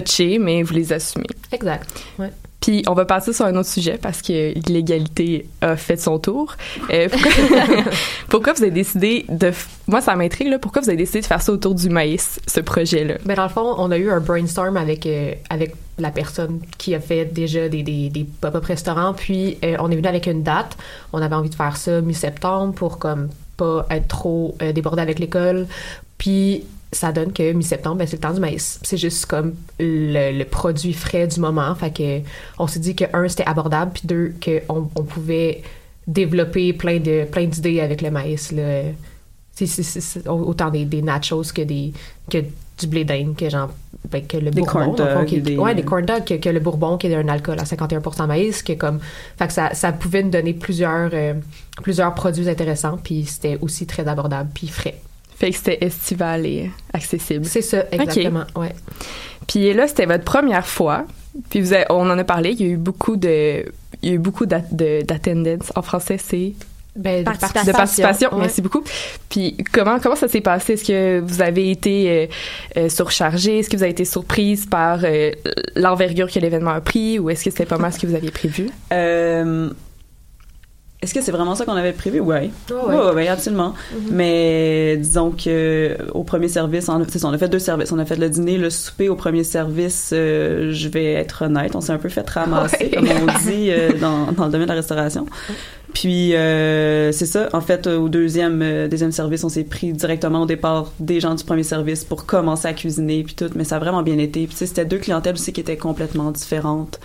touchées, 0.00 0.38
mais 0.38 0.62
vous 0.62 0.74
les 0.74 0.92
assumez. 0.92 1.26
Exact. 1.52 1.88
Ouais. 2.18 2.30
Puis 2.62 2.84
on 2.86 2.94
va 2.94 3.04
passer 3.04 3.32
sur 3.32 3.44
un 3.44 3.56
autre 3.56 3.68
sujet 3.68 3.98
parce 4.00 4.22
que 4.22 4.54
l'illégalité 4.54 5.48
a 5.60 5.76
fait 5.76 5.96
son 5.96 6.20
tour. 6.20 6.56
Euh, 6.92 7.08
pourquoi, 7.10 7.30
pourquoi 8.28 8.52
vous 8.52 8.62
avez 8.62 8.70
décidé 8.70 9.26
de... 9.28 9.50
Moi, 9.88 10.00
ça 10.00 10.14
m'intrigue, 10.14 10.46
là. 10.48 10.60
Pourquoi 10.60 10.80
vous 10.80 10.88
avez 10.88 10.96
décidé 10.96 11.20
de 11.22 11.26
faire 11.26 11.42
ça 11.42 11.52
autour 11.52 11.74
du 11.74 11.88
maïs, 11.88 12.40
ce 12.46 12.60
projet-là? 12.60 13.14
Ben 13.24 13.34
dans 13.34 13.42
le 13.42 13.48
fond, 13.48 13.74
on 13.78 13.90
a 13.90 13.98
eu 13.98 14.10
un 14.10 14.20
brainstorm 14.20 14.76
avec 14.76 15.06
euh, 15.06 15.34
avec 15.50 15.74
la 15.98 16.12
personne 16.12 16.60
qui 16.78 16.94
a 16.94 17.00
fait 17.00 17.24
déjà 17.24 17.68
des, 17.68 17.82
des, 17.82 18.08
des 18.10 18.24
pop-up 18.40 18.64
restaurants, 18.64 19.12
puis 19.12 19.58
euh, 19.64 19.76
on 19.80 19.90
est 19.90 19.96
venu 19.96 20.06
avec 20.06 20.28
une 20.28 20.44
date. 20.44 20.76
On 21.12 21.20
avait 21.20 21.34
envie 21.34 21.50
de 21.50 21.54
faire 21.56 21.76
ça 21.76 22.00
mi-septembre 22.00 22.74
pour 22.74 22.98
comme 22.98 23.28
pas 23.56 23.86
être 23.90 24.06
trop 24.06 24.56
débordé 24.72 25.02
avec 25.02 25.18
l'école. 25.18 25.66
Puis 26.16 26.64
ça 26.92 27.10
donne 27.10 27.32
que 27.32 27.52
mi-septembre, 27.52 27.96
ben, 27.96 28.06
c'est 28.06 28.16
le 28.16 28.20
temps 28.20 28.34
du 28.34 28.40
maïs. 28.40 28.78
C'est 28.82 28.98
juste 28.98 29.26
comme 29.26 29.54
le, 29.80 30.36
le 30.38 30.44
produit 30.44 30.92
frais 30.92 31.26
du 31.26 31.40
moment. 31.40 31.74
Fait 31.74 31.90
que 31.90 32.20
on 32.58 32.66
s'est 32.66 32.80
dit 32.80 32.94
que 32.94 33.04
un 33.14 33.26
c'était 33.28 33.46
abordable, 33.46 33.92
puis 33.94 34.02
deux 34.06 34.34
que 34.40 34.60
on, 34.68 34.82
pouvait 35.04 35.62
développer 36.06 36.72
plein 36.72 36.98
de 36.98 37.24
plein 37.24 37.46
d'idées 37.46 37.80
avec 37.80 38.02
le 38.02 38.10
maïs 38.10 38.52
là. 38.52 38.82
Autant 40.26 40.70
des, 40.70 40.84
des 40.86 41.02
nachos 41.02 41.52
que 41.54 41.62
des 41.62 41.92
que 42.30 42.38
du 42.78 42.86
blé 42.86 43.04
d'Inde 43.04 43.36
que 43.36 43.48
genre 43.48 43.70
ben, 44.10 44.26
que 44.26 44.36
le 44.38 44.50
Des 44.50 44.62
bourbon 44.62 44.94
corn 44.94 45.26
qui 45.26 45.40
des- 45.40 45.56
ouais 45.58 45.74
des 45.74 45.82
corn 45.84 46.04
dogs 46.04 46.24
que, 46.24 46.34
que 46.34 46.48
le 46.48 46.58
bourbon 46.58 46.96
qui 46.96 47.06
est 47.06 47.14
un 47.14 47.28
alcool 47.28 47.60
à 47.60 47.64
51% 47.64 48.26
maïs 48.26 48.62
que 48.62 48.72
comme 48.72 48.98
fait 49.38 49.46
que 49.46 49.52
ça, 49.52 49.74
ça 49.74 49.92
pouvait 49.92 50.22
nous 50.22 50.30
donner 50.30 50.54
plusieurs 50.54 51.10
euh, 51.12 51.34
plusieurs 51.82 52.14
produits 52.14 52.48
intéressants 52.48 52.98
puis 53.02 53.24
c'était 53.26 53.58
aussi 53.60 53.86
très 53.86 54.08
abordable 54.08 54.50
puis 54.54 54.66
frais 54.68 55.00
Fait 55.42 55.50
que 55.50 55.56
c'était 55.56 55.78
estival 55.84 56.46
et 56.46 56.70
accessible. 56.92 57.44
c'est 57.46 57.62
ça 57.62 57.84
exactement 57.90 58.44
ouais 58.54 58.72
Puis 59.48 59.72
là, 59.74 59.88
c'était 59.88 60.06
votre 60.06 60.22
première 60.22 60.64
fois. 60.64 61.04
Puis 61.50 61.60
vous 61.60 61.72
avez- 61.72 61.86
on 61.90 62.08
en 62.08 62.16
a 62.16 62.22
parlé, 62.22 62.50
il 62.52 62.60
y 62.64 62.64
a 62.70 62.72
eu 62.72 62.76
beaucoup 62.76 63.16
de... 63.16 63.64
Il 64.02 64.08
y 64.08 64.12
a 64.12 64.14
eu 64.14 64.18
beaucoup 64.18 64.46
d'attendance. 64.46 65.72
En 65.74 65.82
français, 65.82 66.16
c'est 66.22 66.52
ben, 66.94 67.20
de 67.20 67.24
Participation. 67.24 67.72
de 67.72 67.76
participation. 67.76 68.32
Ouais. 68.34 68.40
Merci 68.42 68.62
beaucoup. 68.62 68.84
Puis 69.30 69.56
comment 69.72 69.98
comment 69.98 70.14
ça 70.14 70.28
s'est 70.28 70.42
passé? 70.42 70.74
Est-ce 70.74 70.84
que 70.84 71.20
vous 71.20 71.42
avez 71.42 71.72
été 71.72 72.08
euh, 72.08 72.26
euh, 72.84 72.88
surchargé? 72.88 73.58
Est-ce 73.58 73.68
que 73.68 73.76
vous 73.76 73.82
avez 73.82 73.92
été 73.92 74.04
surprise 74.04 74.66
par 74.66 75.00
euh, 75.02 75.32
l'envergure 75.74 76.30
que 76.30 76.38
l'événement 76.38 76.70
a 76.72 76.80
pris? 76.80 77.18
Ou 77.18 77.30
est-ce 77.30 77.42
que 77.44 77.50
c'était 77.50 77.66
pas 77.66 77.78
mal 77.78 77.92
ce 77.92 77.98
que 77.98 78.06
vous 78.06 78.14
aviez 78.14 78.30
prévu? 78.30 78.68
Euh, 78.92 79.70
Est-ce 81.02 81.12
que 81.12 81.20
c'est 81.20 81.32
vraiment 81.32 81.54
ça 81.56 81.64
qu'on 81.64 81.72
avait 81.74 81.92
prévu? 81.92 82.20
Oui. 82.20 82.52
Oh, 82.70 82.88
ouais. 82.88 82.96
oui, 83.14 83.28
absolument. 83.28 83.74
Mais 84.10 84.96
disons 84.96 85.32
que 85.32 85.96
au 86.14 86.22
premier 86.22 86.46
service, 86.48 86.88
on, 86.88 87.04
c'est 87.08 87.18
ça, 87.18 87.26
on 87.28 87.32
a 87.32 87.38
fait 87.38 87.48
deux 87.48 87.58
services. 87.58 87.90
On 87.90 87.98
a 87.98 88.04
fait 88.04 88.16
le 88.16 88.28
dîner, 88.30 88.56
le 88.56 88.70
souper. 88.70 89.08
Au 89.08 89.16
premier 89.16 89.42
service, 89.42 90.10
euh, 90.12 90.70
je 90.72 90.88
vais 90.88 91.12
être 91.14 91.46
honnête, 91.46 91.74
on 91.74 91.80
s'est 91.80 91.92
un 91.92 91.98
peu 91.98 92.08
fait 92.08 92.28
ramasser, 92.30 92.76
Ouais. 92.84 92.90
comme 92.90 93.08
on 93.08 93.38
dit 93.50 93.70
euh, 93.70 93.98
dans, 94.00 94.30
dans 94.32 94.46
le 94.46 94.52
domaine 94.52 94.66
de 94.68 94.72
la 94.72 94.76
restauration. 94.76 95.26
Puis 95.92 96.34
euh, 96.34 97.10
c'est 97.12 97.26
ça. 97.26 97.48
En 97.52 97.60
fait, 97.60 97.86
au 97.88 98.08
deuxième 98.08 98.62
euh, 98.62 98.88
deuxième 98.88 99.12
service, 99.12 99.42
on 99.44 99.48
s'est 99.48 99.64
pris 99.64 99.92
directement 99.92 100.42
au 100.42 100.46
départ 100.46 100.92
des 101.00 101.18
gens 101.20 101.34
du 101.34 101.44
premier 101.44 101.64
service 101.64 102.04
pour 102.04 102.26
commencer 102.26 102.68
à 102.68 102.72
cuisiner 102.72 103.24
puis 103.24 103.34
tout. 103.34 103.50
Mais 103.56 103.64
ça 103.64 103.76
a 103.76 103.78
vraiment 103.80 104.02
bien 104.02 104.18
été. 104.18 104.46
Puis 104.46 104.54
c'était 104.56 104.84
deux 104.84 104.98
clientèles 104.98 105.34
aussi 105.34 105.52
qui 105.52 105.60
étaient 105.60 105.76
complètement 105.76 106.30
différentes. 106.30 107.00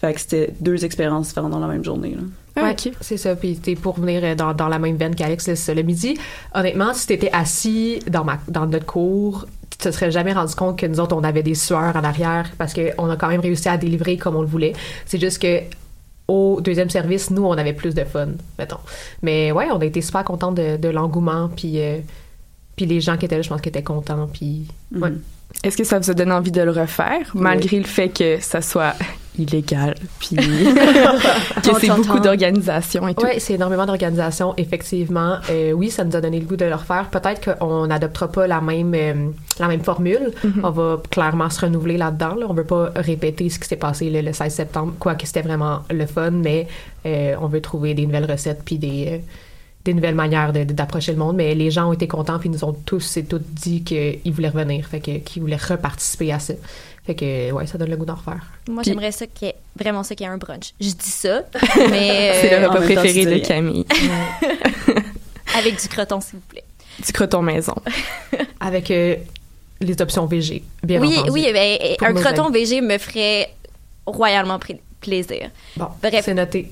Fait 0.00 0.12
que 0.12 0.20
c'était 0.20 0.52
deux 0.60 0.84
expériences 0.84 1.28
différentes 1.28 1.52
dans 1.52 1.60
la 1.60 1.68
même 1.68 1.84
journée. 1.84 2.10
Là. 2.16 2.22
Ouais, 2.56 2.70
ok. 2.70 2.92
c'est 3.00 3.16
ça. 3.16 3.36
Puis 3.36 3.56
t'es 3.56 3.74
pour 3.74 3.98
venir 4.00 4.22
euh, 4.24 4.34
dans, 4.34 4.54
dans 4.54 4.68
la 4.68 4.78
même 4.78 4.96
veine 4.96 5.14
qu'Alex 5.14 5.48
le, 5.48 5.74
le 5.74 5.82
midi. 5.82 6.18
Honnêtement, 6.54 6.94
si 6.94 7.06
t'étais 7.06 7.30
assis 7.32 8.00
dans 8.08 8.24
ma 8.24 8.38
dans 8.48 8.66
notre 8.66 8.86
cours, 8.86 9.46
tu 9.70 9.78
te 9.78 9.90
serais 9.90 10.10
jamais 10.10 10.32
rendu 10.32 10.54
compte 10.54 10.78
que 10.78 10.86
nous 10.86 11.00
autres 11.00 11.14
on 11.14 11.24
avait 11.24 11.42
des 11.42 11.54
sueurs 11.54 11.94
en 11.96 12.04
arrière 12.04 12.50
parce 12.56 12.72
que 12.72 12.92
on 12.98 13.10
a 13.10 13.16
quand 13.16 13.28
même 13.28 13.40
réussi 13.40 13.68
à 13.68 13.76
délivrer 13.76 14.16
comme 14.16 14.36
on 14.36 14.40
le 14.40 14.46
voulait. 14.46 14.72
C'est 15.04 15.20
juste 15.20 15.40
que 15.40 15.60
au 16.28 16.60
deuxième 16.60 16.90
service, 16.90 17.30
nous 17.30 17.44
on 17.44 17.52
avait 17.52 17.72
plus 17.74 17.94
de 17.94 18.04
fun, 18.04 18.28
mettons. 18.58 18.80
Mais 19.22 19.52
ouais, 19.52 19.68
on 19.70 19.78
a 19.78 19.84
été 19.84 20.00
super 20.00 20.24
contents 20.24 20.52
de, 20.52 20.76
de 20.76 20.88
l'engouement 20.88 21.48
puis 21.54 21.80
euh, 21.80 21.98
puis 22.74 22.86
les 22.86 23.00
gens 23.00 23.16
qui 23.16 23.24
étaient 23.26 23.36
là, 23.36 23.42
je 23.42 23.48
pense 23.48 23.60
qu'ils 23.60 23.70
étaient 23.70 23.82
contents 23.82 24.28
puis 24.32 24.66
ouais. 24.94 25.12
Est-ce 25.62 25.76
que 25.76 25.84
ça 25.84 25.98
vous 25.98 26.10
a 26.10 26.14
donné 26.14 26.32
envie 26.32 26.52
de 26.52 26.62
le 26.62 26.70
refaire, 26.70 27.32
malgré 27.34 27.78
le 27.78 27.84
fait 27.84 28.08
que 28.08 28.38
ça 28.40 28.60
soit 28.60 28.94
illégal, 29.38 29.94
puis 30.18 30.36
que 30.36 31.80
c'est 31.80 31.88
beaucoup 31.88 32.20
d'organisation 32.20 33.06
et 33.08 33.14
tout? 33.14 33.24
Oui, 33.24 33.32
c'est 33.38 33.54
énormément 33.54 33.84
d'organisation, 33.84 34.54
effectivement. 34.56 35.38
Euh, 35.50 35.72
oui, 35.72 35.90
ça 35.90 36.04
nous 36.04 36.14
a 36.16 36.20
donné 36.20 36.40
le 36.40 36.46
goût 36.46 36.56
de 36.56 36.64
le 36.64 36.74
refaire. 36.74 37.08
Peut-être 37.10 37.58
qu'on 37.58 37.86
n'adoptera 37.86 38.28
pas 38.28 38.46
la 38.46 38.60
même, 38.60 38.94
euh, 38.94 39.28
la 39.58 39.68
même 39.68 39.82
formule. 39.82 40.30
On 40.62 40.70
va 40.70 41.02
clairement 41.10 41.50
se 41.50 41.60
renouveler 41.60 41.96
là-dedans. 41.96 42.34
Là. 42.34 42.46
On 42.48 42.54
veut 42.54 42.64
pas 42.64 42.92
répéter 42.94 43.50
ce 43.50 43.58
qui 43.58 43.68
s'est 43.68 43.76
passé 43.76 44.08
le, 44.08 44.20
le 44.20 44.32
16 44.32 44.52
septembre, 44.52 44.94
quoique 44.98 45.26
c'était 45.26 45.42
vraiment 45.42 45.80
le 45.90 46.06
fun, 46.06 46.30
mais 46.30 46.66
euh, 47.06 47.34
on 47.40 47.46
veut 47.46 47.60
trouver 47.60 47.94
des 47.94 48.06
nouvelles 48.06 48.30
recettes 48.30 48.62
puis 48.64 48.78
des, 48.78 49.20
des 49.86 49.94
nouvelles 49.94 50.14
manières 50.14 50.52
d'approcher 50.52 51.12
le 51.12 51.18
monde. 51.18 51.36
Mais 51.36 51.54
les 51.54 51.70
gens 51.70 51.88
ont 51.88 51.92
été 51.92 52.06
contents 52.08 52.38
puis 52.38 52.48
ils 52.48 52.52
nous 52.52 52.64
ont 52.64 52.72
tous 52.72 53.16
et 53.16 53.24
toutes 53.24 53.46
dit 53.54 53.82
qu'ils 53.84 54.32
voulaient 54.32 54.48
revenir, 54.50 54.86
fait 54.86 55.00
que 55.00 55.18
qu'ils 55.18 55.42
voulaient 55.42 55.56
reparticiper 55.56 56.32
à 56.32 56.38
ça. 56.38 56.54
Fait 57.06 57.14
que, 57.14 57.52
ouais, 57.52 57.66
ça 57.68 57.78
donne 57.78 57.90
le 57.90 57.96
goût 57.96 58.04
d'en 58.04 58.16
refaire. 58.16 58.44
Moi, 58.68 58.82
j'aimerais 58.82 59.12
ça 59.12 59.26
qu'il 59.28 59.46
y 59.46 59.50
ait 59.52 59.56
vraiment 59.78 60.02
ça 60.02 60.16
qu'il 60.16 60.26
y 60.26 60.28
ait 60.28 60.32
un 60.32 60.38
brunch. 60.38 60.72
Je 60.80 60.88
dis 60.88 60.96
ça, 61.08 61.42
mais 61.90 62.32
C'est 62.40 62.52
euh, 62.54 62.60
le 62.60 62.66
repas 62.66 62.80
temps, 62.80 62.84
préféré 62.84 63.26
de 63.26 63.46
Camille. 63.46 63.86
avec 65.56 65.80
du 65.80 65.88
croton, 65.88 66.20
s'il 66.20 66.40
vous 66.40 66.44
plaît. 66.48 66.64
Du 67.04 67.12
croton 67.12 67.42
maison. 67.42 67.74
Avec 68.60 68.90
euh, 68.90 69.16
les 69.80 70.00
options 70.00 70.26
VG, 70.26 70.62
bien 70.82 71.00
oui, 71.00 71.16
entendu. 71.18 71.30
oui, 71.30 71.46
ben, 71.52 71.78
Pour 71.98 72.08
un 72.08 72.14
croton 72.14 72.46
amis. 72.46 72.64
VG 72.64 72.80
me 72.80 72.98
ferait 72.98 73.50
royalement 74.06 74.58
pla- 74.58 74.76
plaisir. 75.06 75.50
Bon, 75.76 75.86
Bref. 76.02 76.22
c'est 76.24 76.34
noté. 76.34 76.70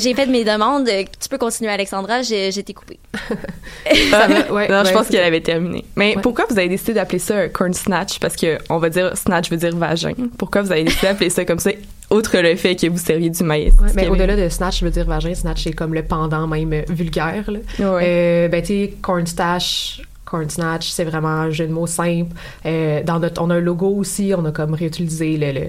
J'ai 0.00 0.14
fait 0.14 0.26
mes 0.26 0.44
demandes. 0.44 0.86
Tu 0.88 1.28
peux 1.28 1.38
continuer, 1.38 1.70
Alexandra. 1.70 2.20
Été 2.20 2.74
coupée. 2.74 2.98
Ça 4.10 4.26
va, 4.26 4.52
ouais, 4.52 4.68
non, 4.68 4.84
je 4.84 4.92
pense 4.92 5.08
qu'elle 5.08 5.24
avait 5.24 5.40
terminé. 5.40 5.84
Mais 5.96 6.16
Ouais. 6.16 6.22
pourquoi 6.22 6.44
vous 6.50 6.58
avez 6.58 6.68
décidé 6.68 6.94
d'appeler 6.94 7.18
ça 7.18 7.36
un 7.38 7.48
corn 7.48 7.72
snatch? 7.72 8.18
Parce 8.18 8.36
que 8.36 8.58
on 8.68 8.78
va 8.78 8.90
dire 8.90 9.16
snatch 9.16 9.50
veut 9.50 9.56
dire 9.56 9.74
vagin. 9.76 10.12
Pourquoi 10.38 10.62
vous 10.62 10.72
avez 10.72 10.84
décidé 10.84 11.06
d'appeler 11.06 11.30
ça 11.30 11.44
comme 11.44 11.58
ça, 11.60 11.70
outre 12.10 12.36
le 12.38 12.56
fait 12.56 12.74
que 12.76 12.86
vous 12.88 12.98
serviez 12.98 13.30
du 13.30 13.42
maïs? 13.44 13.72
Ouais, 13.80 13.88
mais 13.94 14.02
Camille? 14.04 14.10
au-delà 14.10 14.36
de 14.36 14.48
snatch, 14.48 14.80
je 14.80 14.84
veux 14.84 14.90
dire 14.90 15.06
vagin, 15.06 15.34
snatch 15.34 15.62
c'est 15.64 15.72
comme 15.72 15.94
le 15.94 16.02
pendant 16.02 16.46
même 16.46 16.82
vulgaire. 16.88 17.44
Là. 17.50 17.58
Ouais. 17.94 18.02
Euh, 18.06 18.48
ben 18.48 18.60
tu 18.62 18.66
sais, 18.68 18.94
corn 19.00 19.26
stash, 19.26 20.02
corn 20.24 20.48
snatch, 20.50 20.88
c'est 20.88 21.04
vraiment 21.04 21.28
un 21.28 21.50
jeu 21.50 21.66
de 21.66 21.72
mots 21.72 21.86
simple. 21.86 22.34
Euh, 22.66 23.02
dans 23.04 23.18
notre, 23.20 23.40
on 23.42 23.50
a 23.50 23.54
un 23.56 23.60
logo 23.60 23.88
aussi, 23.88 24.32
on 24.36 24.44
a 24.44 24.50
comme 24.52 24.74
réutilisé 24.74 25.36
le, 25.36 25.52
le- 25.52 25.68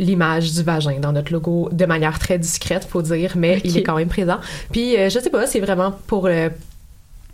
l'image 0.00 0.52
du 0.54 0.62
vagin 0.62 0.98
dans 1.00 1.12
notre 1.12 1.32
logo 1.32 1.68
de 1.70 1.84
manière 1.86 2.18
très 2.18 2.38
discrète, 2.38 2.84
faut 2.88 3.02
dire, 3.02 3.34
mais 3.36 3.60
il 3.64 3.76
est 3.76 3.82
quand 3.82 3.96
même 3.96 4.08
présent. 4.08 4.38
Puis 4.72 4.96
euh, 4.96 5.08
je 5.10 5.18
sais 5.20 5.30
pas, 5.30 5.46
c'est 5.46 5.60
vraiment 5.60 5.92
pour 6.06 6.26
le 6.28 6.50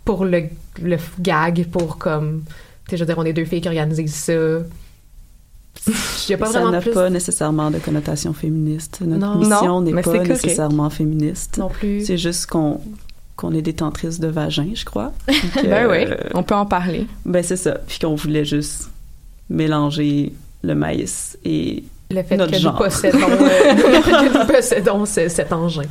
pour 0.05 0.23
le, 0.25 0.43
le 0.81 0.97
gag, 1.19 1.65
pour 1.71 1.97
comme, 1.97 2.43
tu 2.85 2.91
sais, 2.91 2.97
je 2.97 3.03
veux 3.03 3.07
dire, 3.07 3.17
on 3.17 3.25
est 3.25 3.33
deux 3.33 3.45
filles 3.45 3.61
qui 3.61 3.67
organisent 3.67 4.11
ça. 4.11 4.33
Pas 6.37 6.45
ça 6.47 6.69
n'a 6.69 6.81
plus 6.81 6.91
pas 6.91 7.09
nécessairement 7.09 7.71
de 7.71 7.77
connotation 7.79 8.33
féministe. 8.33 8.99
Notre 9.01 9.19
Non. 9.19 9.35
mission 9.39 9.81
n'est 9.81 10.01
pas 10.01 10.17
nécessairement 10.23 10.89
féministe. 10.89 11.57
non 11.57 11.69
plus. 11.69 12.05
C'est 12.05 12.17
juste 12.17 12.47
qu'on 12.47 12.81
qu'on 13.37 13.53
est 13.53 13.61
détentrice 13.61 14.19
de 14.19 14.27
vagin, 14.27 14.69
je 14.73 14.83
crois. 14.83 15.13
Que, 15.27 15.67
Ben 15.67 15.87
oui, 15.89 16.05
euh, 16.09 16.15
on 16.33 16.41
peut 16.41 16.55
en 16.55 16.65
parler. 16.65 17.05
ben 17.25 17.43
c'est 17.43 17.55
ça. 17.55 17.77
Puis 17.87 17.99
qu'on 17.99 18.15
voulait 18.15 18.45
juste 18.45 18.89
mélanger 19.49 20.33
le 20.63 20.73
maïs 20.73 21.37
et 21.45 21.83
le 22.09 22.23
fait 22.23 22.37
notre 22.37 22.51
que 22.53 22.57
genre. 22.57 22.73
nous 22.73 22.79
possédons, 22.79 23.17
euh, 23.31 23.73
que 24.01 24.39
nous 24.39 24.45
possédons 24.53 25.05
ce- 25.05 25.27
cet 25.29 25.51
engin. 25.51 25.83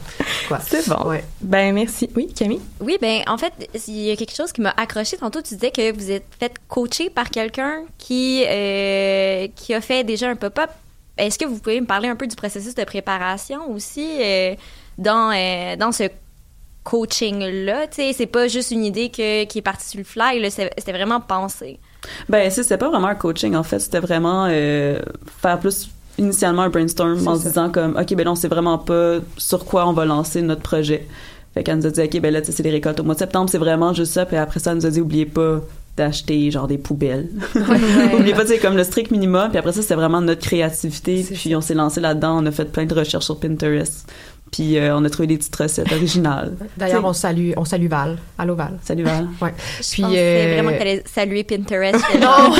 Quoi. 0.49 0.59
C'est 0.67 0.89
bon. 0.89 1.09
Ouais. 1.11 1.25
Ben 1.41 1.75
merci. 1.75 2.09
Oui, 2.17 2.33
Camille? 2.35 2.61
Oui, 2.81 2.97
ben 3.01 3.23
en 3.27 3.37
fait, 3.37 3.53
il 3.87 3.95
y 3.99 4.11
a 4.11 4.17
quelque 4.17 4.35
chose 4.35 4.51
qui 4.53 4.61
m'a 4.63 4.73
accroché 4.77 5.17
tantôt. 5.19 5.43
Tu 5.43 5.55
disais 5.55 5.71
que 5.71 5.93
vous 5.93 6.11
êtes 6.11 6.25
fait 6.39 6.55
coacher 6.69 7.11
par 7.11 7.29
quelqu'un 7.31 7.83
qui 7.99 8.45
euh, 8.49 9.47
qui 9.55 9.75
a 9.75 9.81
fait 9.81 10.05
déjà 10.05 10.29
un 10.31 10.37
pop-up. 10.37 10.71
Est-ce 11.19 11.39
que 11.39 11.45
vous 11.47 11.59
pouvez 11.59 11.81
me 11.81 11.87
parler 11.87 12.09
un 12.09 12.17
peu 12.17 12.27
du 12.27 12.37
processus 12.37 12.75
de 12.75 12.85
préparation 12.85 13.71
aussi 13.71 14.07
euh, 14.23 14.55
dans 14.99 15.31
euh, 15.35 15.77
dans 15.77 15.93
ce 15.93 16.05
coaching-là? 16.85 17.87
Tu 17.89 17.97
sais, 17.97 18.13
c'est 18.13 18.27
pas 18.27 18.49
juste 18.49 18.71
une 18.71 18.85
idée 18.85 19.11
que, 19.11 19.45
qui 19.45 19.59
est 19.59 19.63
partie 19.63 19.89
sur 19.89 19.99
le 19.99 20.05
fly. 20.05 20.41
là, 20.41 20.51
c'est- 20.51 20.71
C'était 20.79 20.93
vraiment 20.93 21.21
pensé. 21.21 21.79
Ben, 22.29 22.49
ça, 22.51 22.63
c'était 22.63 22.79
pas 22.79 22.89
vraiment 22.89 23.09
un 23.09 23.15
coaching, 23.17 23.55
en 23.57 23.63
fait. 23.65 23.81
C'était 23.81 23.99
vraiment 23.99 24.47
euh, 24.49 25.01
faire 25.43 25.59
plus 25.59 25.89
initialement 26.19 26.63
un 26.63 26.69
brainstorm 26.69 27.27
en 27.27 27.37
se 27.37 27.49
disant 27.49 27.71
comme, 27.71 27.97
OK, 27.97 28.15
ben 28.15 28.25
non, 28.25 28.35
c'est 28.35 28.49
vraiment 28.49 28.79
pas 28.79 29.19
sur 29.37 29.65
quoi 29.65 29.89
on 29.89 29.93
va 29.93 30.05
lancer 30.05 30.43
notre 30.43 30.63
projet. 30.63 31.07
Fait 31.55 31.63
qu'elle 31.63 31.79
nous 31.79 31.87
a 31.87 31.91
dit, 31.91 32.01
OK, 32.01 32.21
ben 32.21 32.33
là, 32.33 32.41
c'est 32.43 32.63
les 32.63 32.71
récoltes 32.71 33.01
au 33.01 33.05
mois 33.05 33.15
de 33.15 33.21
septembre, 33.21 33.49
c'est 33.51 33.59
vraiment 33.59 33.93
juste 33.93 34.13
ça. 34.13 34.27
Puis 34.27 34.37
après 34.37 34.61
ça, 34.61 34.73
elle 34.73 34.79
nous 34.79 34.87
a 34.87 34.91
dit, 34.91 35.01
oubliez 35.01 35.27
pas 35.27 35.63
d'acheter 35.97 36.51
genre 36.51 36.67
des 36.67 36.77
poubelles. 36.77 37.31
oubliez 38.15 38.35
pas, 38.35 38.47
c'est 38.47 38.59
comme 38.59 38.77
le 38.77 38.85
strict 38.85 39.11
minimum. 39.11 39.49
Puis 39.49 39.59
après 39.59 39.73
ça, 39.73 39.81
c'était 39.81 39.95
vraiment 39.95 40.21
notre 40.21 40.43
créativité. 40.43 41.23
C'est 41.23 41.35
Puis 41.35 41.57
on 41.57 41.63
s'est 41.63 41.75
lancé 41.75 42.01
là-dedans. 42.01 42.43
On 42.43 42.47
a 42.47 42.51
fait 42.51 42.67
plein 42.67 42.85
de 42.85 42.95
recherches 42.95 43.25
sur 43.25 43.41
Pinterest. 43.41 44.07
Puis 44.53 44.79
euh, 44.79 44.97
on 44.97 45.05
a 45.05 45.11
trouvé 45.11 45.27
des 45.27 45.37
petites 45.37 45.57
recettes 45.57 45.93
originales. 45.93 46.55
D'ailleurs, 46.77 47.05
on 47.05 47.13
salue, 47.13 47.51
on 47.57 47.65
salue 47.65 47.89
Val. 47.89 48.17
Allô 48.39 48.55
Val. 48.55 48.79
Salut 48.83 49.03
Val. 49.03 49.27
Ouais. 49.43 49.53
Je 49.83 49.91
Puis, 49.93 50.05
euh, 50.17 50.51
vraiment 50.55 50.71
que 50.73 50.79
t'allais 50.79 51.03
saluer 51.05 51.45
Pinterest. 51.45 51.97
Non! 52.21 52.55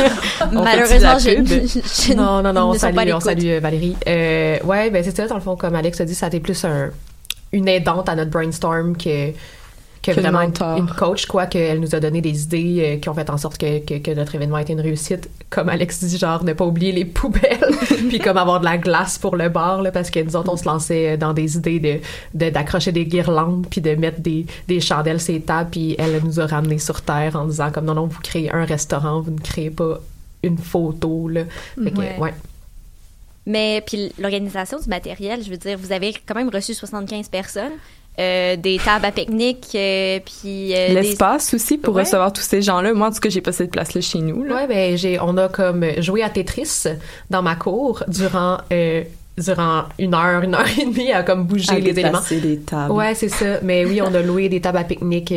Malheureusement, 0.65 1.19
je, 1.19 1.31
je- 1.45 2.09
je- 2.09 2.15
non, 2.15 2.43
non, 2.43 2.53
non, 2.53 2.71
on 2.71 2.75
salue, 2.75 3.11
on 3.15 3.21
salue 3.21 3.59
Valérie. 3.61 3.97
Euh, 4.09 4.59
ouais, 4.65 4.91
ben 4.91 5.03
c'est 5.05 5.17
ça, 5.17 5.27
dans 5.29 5.37
le 5.37 5.41
fond, 5.41 5.57
comme 5.57 5.75
Alex 5.75 6.01
a 6.01 6.05
dit, 6.05 6.15
ça 6.15 6.27
a 6.27 6.29
été 6.29 6.41
plus 6.41 6.65
un, 6.65 6.91
une 7.53 7.69
aidante 7.69 8.09
à 8.09 8.15
notre 8.17 8.31
brainstorm 8.31 8.97
que, 8.97 9.31
que, 10.07 10.13
Que 10.13 10.21
vraiment 10.21 10.41
mentor. 10.41 10.79
une 10.79 10.87
coach, 10.87 11.27
quoi, 11.27 11.47
qu'elle 11.47 11.81
nous 11.81 11.95
a 11.95 12.01
donné 12.01 12.21
des 12.21 12.43
idées 12.45 12.79
euh, 12.81 12.97
qui 12.99 13.09
ont 13.09 13.15
fait 13.15 13.29
en 13.31 13.37
sorte 13.39 13.59
que, 13.59 13.81
que, 13.81 13.99
que 13.99 14.11
notre 14.13 14.35
événement 14.35 14.57
a 14.57 14.63
été 14.63 14.73
une 14.73 14.81
réussite. 14.81 15.29
Comme 15.51 15.69
Alex 15.69 16.05
dit, 16.05 16.17
genre, 16.19 16.45
ne 16.45 16.53
pas 16.53 16.65
oublier 16.65 16.93
les 16.93 17.05
poubelles, 17.19 17.59
puis 18.09 18.19
comme 18.19 18.37
avoir 18.39 18.61
de 18.61 18.65
la 18.65 18.79
glace 18.79 19.19
pour 19.19 19.37
le 19.37 19.49
bar, 19.49 19.83
là, 19.83 19.91
parce 19.91 20.11
que 20.11 20.21
nous 20.21 20.37
autres, 20.37 20.53
on 20.53 20.57
se 20.57 20.65
lançait 20.65 21.17
dans 21.17 21.33
des 21.33 21.57
idées 21.57 21.81
de 21.81 21.99
de- 22.35 22.51
d'accrocher 22.51 22.93
des 22.93 23.07
guirlandes, 23.07 23.67
puis 23.71 23.81
de 23.81 23.95
mettre 23.95 24.21
des, 24.21 24.47
des 24.69 24.81
chandelles 24.81 25.21
sur 25.21 25.33
les 25.35 25.41
tables, 25.41 25.71
puis 25.71 25.97
elle 25.99 26.21
nous 26.25 26.41
a 26.41 26.47
ramené 26.47 26.79
sur 26.79 27.03
Terre 27.03 27.37
en 27.37 27.47
disant, 27.47 27.71
comme, 27.71 27.85
non, 27.87 27.95
non, 27.95 28.07
vous 28.07 28.21
créez 28.21 28.51
un 28.53 28.65
restaurant, 28.65 29.21
vous 29.21 29.33
ne 29.33 29.41
créez 29.41 29.71
pas 29.71 30.01
une 30.43 30.59
photo, 30.59 31.29
là. 31.29 31.43
Fait 31.83 31.91
que, 31.91 31.99
Ouais. 31.99 32.17
ouais. 32.21 32.35
Mais 33.49 33.83
puis 33.87 34.13
l'organisation 34.19 34.79
du 34.81 34.89
matériel, 34.89 35.43
je 35.45 35.51
veux 35.51 35.57
dire, 35.57 35.79
vous 35.79 35.93
avez 35.93 36.13
quand 36.27 36.35
même 36.35 36.49
reçu 36.49 36.75
75 36.75 37.29
personnes, 37.29 37.73
euh, 38.19 38.57
des 38.57 38.79
tables 38.83 39.05
à 39.05 39.13
pique-nique, 39.13 39.67
euh, 39.75 40.21
puis 40.25 40.75
euh, 40.75 40.89
des- 40.89 40.95
L'espace 40.95 41.53
aussi 41.55 41.77
pour 41.79 41.95
Ouais. 41.95 42.03
recevoir 42.03 42.33
tous 42.33 42.43
ces 42.43 42.63
gens-là. 42.63 42.93
Moi, 42.95 43.09
en 43.09 43.11
tout 43.13 43.21
cas, 43.21 43.29
j'ai 43.29 43.41
pas 43.41 43.53
cette 43.53 43.71
place-là 43.71 44.01
chez 44.01 44.19
nous. 44.21 44.45
Là. 44.45 44.55
Ouais, 44.55 44.67
ben 44.67 44.97
j'ai, 44.97 45.19
on 45.21 45.37
a 45.37 45.49
comme 45.49 45.85
joué 45.99 46.23
à 46.23 46.31
Tetris 46.31 46.85
dans 47.31 47.43
ma 47.43 47.57
cour 47.57 48.03
durant 48.09 48.59
euh, 48.73 49.03
durant 49.39 49.85
une 49.99 50.15
heure, 50.15 50.43
une 50.43 50.55
heure 50.55 50.65
et 50.81 50.87
demie 50.87 51.13
à 51.13 51.23
comme 51.23 51.45
bouger 51.45 51.71
À 51.73 51.79
les 51.79 51.91
éléments. 51.91 52.21
les 52.31 52.59
tables. 52.61 52.93
Ouais, 52.93 53.15
c'est 53.15 53.29
ça. 53.29 53.61
Mais 53.63 53.85
oui, 53.85 54.01
on 54.01 54.15
a 54.15 54.23
loué 54.23 54.49
des 54.49 54.63
tables 54.63 54.79
à 54.79 54.85
pique-nique. 54.85 55.33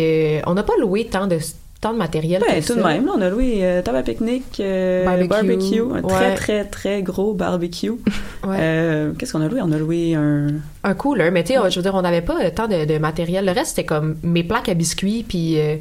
on 0.48 0.54
n'a 0.54 0.64
pas 0.64 0.78
loué 0.80 1.06
tant 1.06 1.28
de 1.28 1.38
tant 1.82 1.94
de 1.94 1.98
matériel. 1.98 2.42
Ouais, 2.42 2.60
que 2.60 2.68
tout 2.68 2.76
de 2.76 2.84
même, 2.84 3.06
là, 3.06 3.14
on 3.18 3.22
a 3.22 3.30
loué 3.30 3.60
euh, 3.62 3.82
table 3.82 3.98
à 3.98 4.04
pique-nique, 4.04 4.60
euh, 4.60 5.06
Barbecue, 5.06 5.28
barbecue, 5.30 5.82
un 5.94 6.02
très 6.02 6.30
ouais. 6.30 6.36
très 6.36 6.66
très 6.66 7.02
gros 7.04 7.34
barbecue. 7.34 7.92
Ouais. 8.48 8.56
Euh, 8.60 9.12
Qu'est-ce 9.18 9.34
qu'on 9.34 9.42
a 9.42 9.50
loué? 9.50 9.60
On 9.62 9.72
a 9.74 9.78
loué 9.78 10.16
un. 10.16 10.48
Un 10.86 10.94
cooler, 10.94 11.30
mais 11.30 11.44
tu 11.44 11.54
sais, 11.54 11.60
je 11.70 11.76
veux 11.76 11.82
dire, 11.84 11.94
on 11.94 12.02
n'avait 12.02 12.22
pas 12.22 12.50
tant 12.52 12.68
de, 12.70 12.86
de 12.86 12.98
matériel. 12.98 13.46
Le 13.46 13.52
reste, 13.52 13.72
c'était 13.72 13.84
comme 13.86 14.16
mes 14.24 14.46
plaques 14.46 14.70
à 14.70 14.74
biscuits, 14.76 15.26
puis 15.28 15.60
euh, 15.60 15.76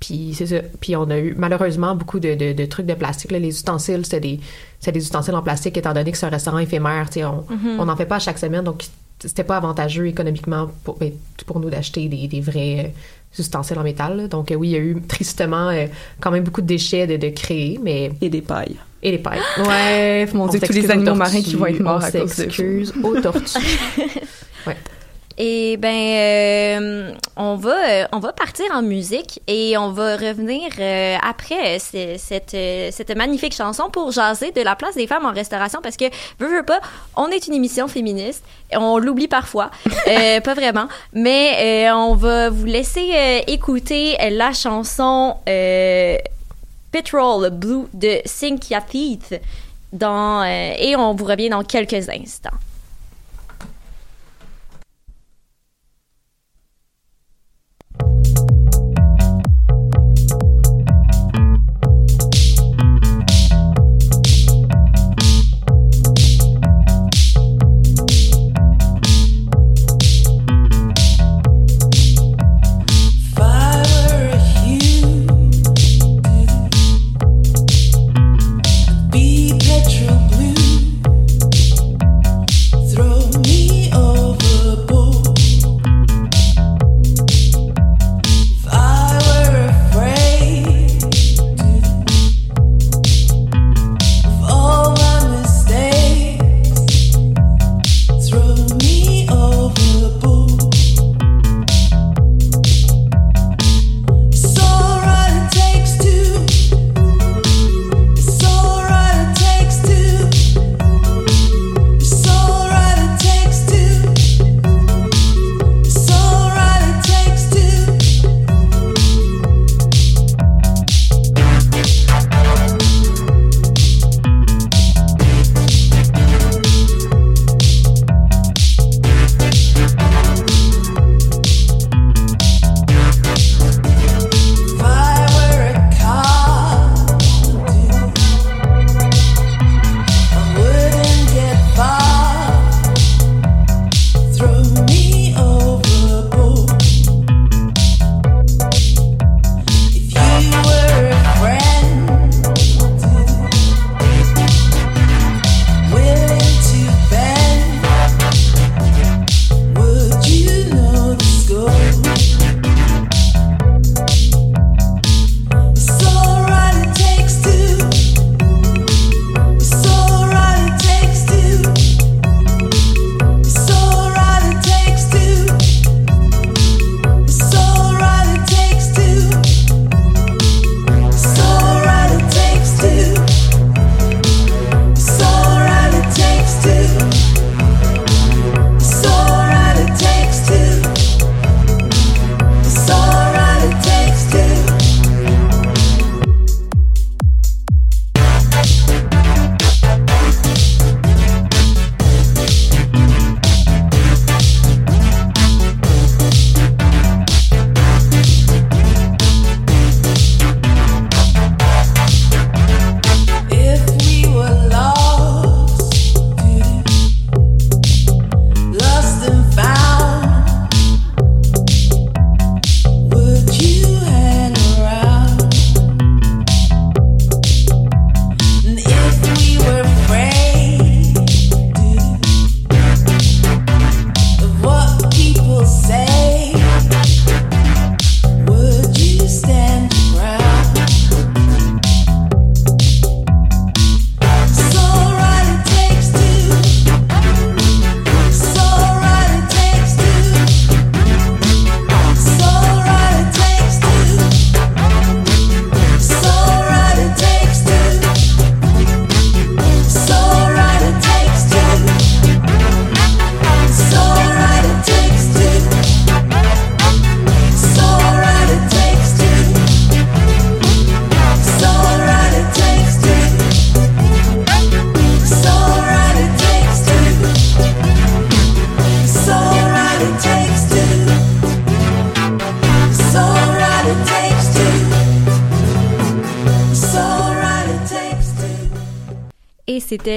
puis 0.00 0.32
c'est 0.34 0.46
ça. 0.46 0.56
Puis 0.80 0.96
on 0.96 1.08
a 1.10 1.18
eu 1.18 1.34
malheureusement 1.38 1.94
beaucoup 1.94 2.18
de, 2.18 2.34
de, 2.34 2.52
de 2.52 2.64
trucs 2.66 2.86
de 2.86 2.94
plastique. 2.94 3.30
là. 3.30 3.38
Les 3.38 3.48
ustensiles, 3.50 4.04
c'était 4.04 4.20
des, 4.20 4.40
des 4.92 5.00
ustensiles 5.00 5.34
en 5.36 5.42
plastique, 5.42 5.76
étant 5.76 5.92
donné 5.92 6.10
que 6.10 6.18
c'est 6.18 6.26
un 6.26 6.30
restaurant 6.30 6.58
éphémère. 6.58 7.08
tu 7.08 7.20
sais, 7.20 7.24
On 7.24 7.44
on 7.78 7.84
n'en 7.84 7.96
fait 7.96 8.06
pas 8.06 8.16
à 8.16 8.20
chaque 8.20 8.38
semaine, 8.38 8.64
donc 8.64 8.84
c'était 9.20 9.44
pas 9.44 9.56
avantageux 9.58 10.06
économiquement 10.08 10.70
pour, 10.82 10.96
ben, 10.96 11.12
pour 11.46 11.60
nous 11.60 11.70
d'acheter 11.70 12.08
des, 12.08 12.26
des 12.26 12.40
vrais 12.40 12.92
ustensiles 13.38 13.78
en 13.78 13.82
métal. 13.84 14.16
là. 14.16 14.28
Donc 14.28 14.50
euh, 14.50 14.54
oui, 14.56 14.68
il 14.68 14.72
y 14.72 14.76
a 14.76 14.80
eu 14.80 14.96
tristement 15.06 15.68
euh, 15.68 15.86
quand 16.20 16.30
même 16.30 16.44
beaucoup 16.44 16.62
de 16.62 16.66
déchets 16.66 17.06
de, 17.06 17.16
de 17.16 17.28
créer, 17.30 17.78
mais 17.82 18.12
et 18.20 18.28
des 18.28 18.42
pailles. 18.42 18.76
et 19.02 19.10
les 19.12 19.18
pailles. 19.18 19.40
Ouais, 19.66 20.26
Mon 20.34 20.44
on 20.44 20.48
Dieu, 20.48 20.60
tous 20.60 20.72
les 20.72 20.90
animaux 20.90 21.14
marins 21.14 21.42
qui 21.42 21.54
vont 21.54 21.66
être 21.66 21.80
morts 21.80 22.02
à 22.04 22.10
cause 22.10 22.36
de 22.36 23.02
aux 23.04 23.20
tortues. 23.20 23.58
ouais. 24.66 24.76
Et 25.38 25.76
ben, 25.78 25.88
euh, 25.94 27.12
on 27.36 27.54
va 27.56 27.70
euh, 27.88 28.04
on 28.12 28.18
va 28.18 28.32
partir 28.32 28.66
en 28.72 28.82
musique 28.82 29.40
et 29.46 29.78
on 29.78 29.90
va 29.90 30.16
revenir 30.16 30.70
euh, 30.78 31.16
après 31.22 31.78
ce- 31.78 32.16
cette 32.18 32.56
cette 32.92 33.16
magnifique 33.16 33.54
chanson 33.54 33.88
pour 33.90 34.10
jaser 34.12 34.50
de 34.52 34.60
la 34.60 34.76
place 34.76 34.96
des 34.96 35.06
femmes 35.06 35.24
en 35.24 35.32
restauration 35.32 35.80
parce 35.82 35.96
que 35.96 36.04
veux 36.38 36.56
veux 36.56 36.62
pas, 36.64 36.80
on 37.16 37.28
est 37.28 37.46
une 37.46 37.54
émission 37.54 37.88
féministe, 37.88 38.44
on 38.74 38.98
l'oublie 38.98 39.28
parfois, 39.28 39.70
euh, 40.08 40.40
pas 40.40 40.54
vraiment, 40.54 40.88
mais 41.14 41.88
on 41.92 42.14
va 42.16 42.50
vous 42.50 42.66
laisser 42.66 43.42
écouter 43.46 44.16
la 44.30 44.52
chanson 44.52 45.36
Petrol 46.92 47.50
Blue 47.50 47.86
de 47.94 48.20
Cynthia 48.24 48.80
Teeth 48.80 49.40
dans 49.92 50.42
et 50.44 50.96
on 50.96 51.14
vous 51.14 51.24
revient 51.24 51.48
dans 51.48 51.62
quelques 51.64 52.08
instants. 52.08 52.50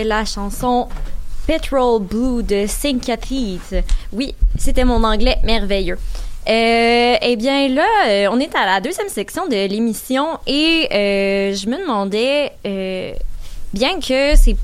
La 0.03 0.25
chanson 0.25 0.87
Petrol 1.47 2.01
Blue 2.01 2.43
de 2.43 2.65
Cynthia. 2.67 3.17
Oui, 4.11 4.35
c'était 4.57 4.85
mon 4.85 5.03
anglais 5.03 5.37
merveilleux. 5.43 5.97
Euh, 6.47 7.15
eh 7.21 7.35
bien 7.37 7.69
là, 7.69 7.87
euh, 8.07 8.27
on 8.31 8.39
est 8.39 8.53
à 8.55 8.65
la 8.65 8.81
deuxième 8.81 9.07
section 9.07 9.47
de 9.47 9.67
l'émission 9.67 10.39
et 10.45 10.89
euh, 10.91 11.55
je 11.55 11.67
me 11.69 11.77
demandais, 11.79 12.51
bien 13.73 13.99
que 13.99 14.35
c'est 14.35 14.57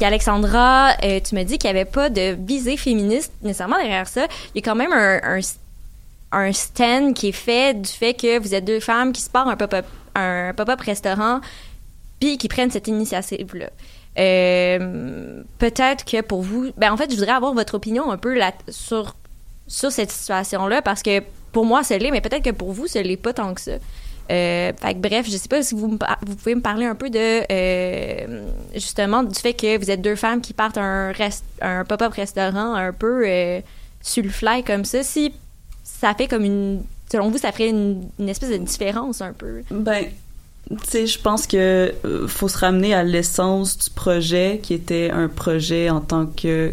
qu'Alexandra, 0.00 0.94
tu 1.00 1.34
me 1.36 1.44
dis 1.44 1.58
qu'il 1.58 1.70
n'y 1.70 1.78
avait 1.78 1.90
pas 1.90 2.10
de 2.10 2.36
visée 2.38 2.76
féministe 2.76 3.32
nécessairement 3.42 3.76
derrière 3.76 4.08
ça, 4.08 4.26
il 4.54 4.58
y 4.60 4.62
a 4.62 4.62
quand 4.62 4.74
même 4.74 4.92
un, 4.92 5.20
un, 5.22 5.40
un 6.32 6.52
stand 6.52 7.14
qui 7.14 7.28
est 7.28 7.32
fait 7.32 7.80
du 7.80 7.90
fait 7.90 8.14
que 8.14 8.38
vous 8.40 8.54
êtes 8.54 8.64
deux 8.64 8.80
femmes 8.80 9.12
qui 9.12 9.22
se 9.22 9.30
partent 9.30 9.48
un 9.48 9.56
pop-up 9.56 9.86
un 10.14 10.52
pop-up 10.54 10.80
restaurant 10.80 11.40
puis 12.20 12.38
qui 12.38 12.48
prennent 12.48 12.70
cette 12.70 12.88
initiative-là. 12.88 13.70
Euh, 14.18 15.42
peut-être 15.58 16.04
que 16.04 16.20
pour 16.20 16.42
vous, 16.42 16.70
ben 16.76 16.92
en 16.92 16.96
fait, 16.96 17.10
je 17.10 17.16
voudrais 17.16 17.32
avoir 17.32 17.54
votre 17.54 17.74
opinion 17.74 18.10
un 18.10 18.18
peu 18.18 18.38
sur 18.68 19.16
sur 19.66 19.90
cette 19.90 20.10
situation-là 20.10 20.82
parce 20.82 21.02
que 21.02 21.22
pour 21.52 21.64
moi, 21.64 21.82
c'est 21.82 21.98
l'est, 21.98 22.10
mais 22.10 22.20
peut-être 22.20 22.44
que 22.44 22.50
pour 22.50 22.72
vous, 22.72 22.86
ce 22.86 22.98
l'est 22.98 23.16
pas 23.16 23.32
tant 23.32 23.54
que 23.54 23.60
ça. 23.60 23.72
Euh, 24.30 24.72
fait 24.80 24.94
bref, 24.94 25.26
je 25.26 25.36
sais 25.36 25.48
pas 25.48 25.62
si 25.62 25.74
vous, 25.74 25.88
vous 25.88 26.36
pouvez 26.36 26.54
me 26.54 26.60
parler 26.60 26.86
un 26.86 26.94
peu 26.94 27.10
de 27.10 27.42
euh, 27.50 28.48
justement 28.74 29.22
du 29.22 29.34
fait 29.34 29.52
que 29.52 29.78
vous 29.78 29.90
êtes 29.90 30.00
deux 30.00 30.14
femmes 30.14 30.40
qui 30.40 30.54
partent 30.54 30.78
un, 30.78 31.12
pop-up 31.86 32.12
restaurant 32.12 32.74
un 32.74 32.92
peu 32.92 33.24
euh, 33.26 33.60
sur 34.00 34.22
le 34.22 34.30
fly 34.30 34.62
comme 34.62 34.84
ça. 34.84 35.02
Si 35.02 35.34
ça 35.84 36.14
fait 36.14 36.28
comme 36.28 36.44
une. 36.44 36.82
Selon 37.10 37.28
vous, 37.28 37.36
ça 37.36 37.52
ferait 37.52 37.68
une, 37.68 38.08
une 38.18 38.28
espèce 38.28 38.50
de 38.50 38.56
différence 38.56 39.20
un 39.20 39.32
peu. 39.32 39.62
Ben, 39.70 40.06
sais, 40.84 41.06
je 41.06 41.18
pense 41.20 41.46
que 41.46 41.92
euh, 42.04 42.26
faut 42.28 42.48
se 42.48 42.58
ramener 42.58 42.94
à 42.94 43.02
l'essence 43.02 43.76
du 43.78 43.90
projet 43.90 44.60
qui 44.62 44.74
était 44.74 45.10
un 45.10 45.28
projet 45.28 45.90
en 45.90 46.00
tant 46.00 46.26
que 46.26 46.72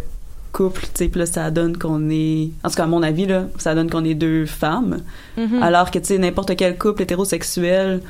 couple, 0.51 0.81
tu 0.95 1.05
sais, 1.05 1.12
là 1.15 1.25
ça 1.27 1.51
donne 1.51 1.77
qu'on 1.77 2.09
est 2.09 2.49
en 2.63 2.69
tout 2.69 2.75
cas 2.75 2.83
à 2.83 2.88
mon 2.88 3.03
avis 3.03 3.27
là, 3.27 3.45
ça 3.57 3.75
donne 3.75 3.89
qu'on 3.89 4.03
est 4.03 4.15
deux 4.15 4.45
femmes 4.47 4.97
Mhm. 5.38 5.62
alors 5.62 5.91
que 5.91 5.99
tu 5.99 6.05
sais 6.07 6.17
n'importe 6.17 6.55
quel 6.55 6.77
couple 6.77 7.03
hétérosexuel 7.03 8.01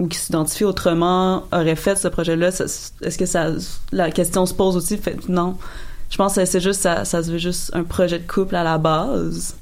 ou 0.00 0.08
qui 0.08 0.18
s'identifie 0.18 0.64
autrement 0.64 1.44
aurait 1.52 1.76
fait 1.76 1.96
ce 1.96 2.08
projet-là, 2.08 2.48
est-ce 2.48 3.16
que 3.18 3.26
ça 3.26 3.50
la 3.92 4.10
question 4.10 4.44
se 4.46 4.52
pose 4.54 4.76
aussi? 4.76 4.96
Fait 4.98 5.16
non. 5.28 5.56
Je 6.10 6.16
pense 6.16 6.34
que 6.34 6.44
c'est 6.44 6.60
juste 6.60 6.82
ça 6.82 7.04
ça 7.04 7.22
se 7.22 7.30
veut 7.30 7.38
juste 7.38 7.70
un 7.74 7.84
projet 7.84 8.18
de 8.18 8.26
couple 8.26 8.56
à 8.56 8.64
la 8.64 8.78
base. 8.78 9.54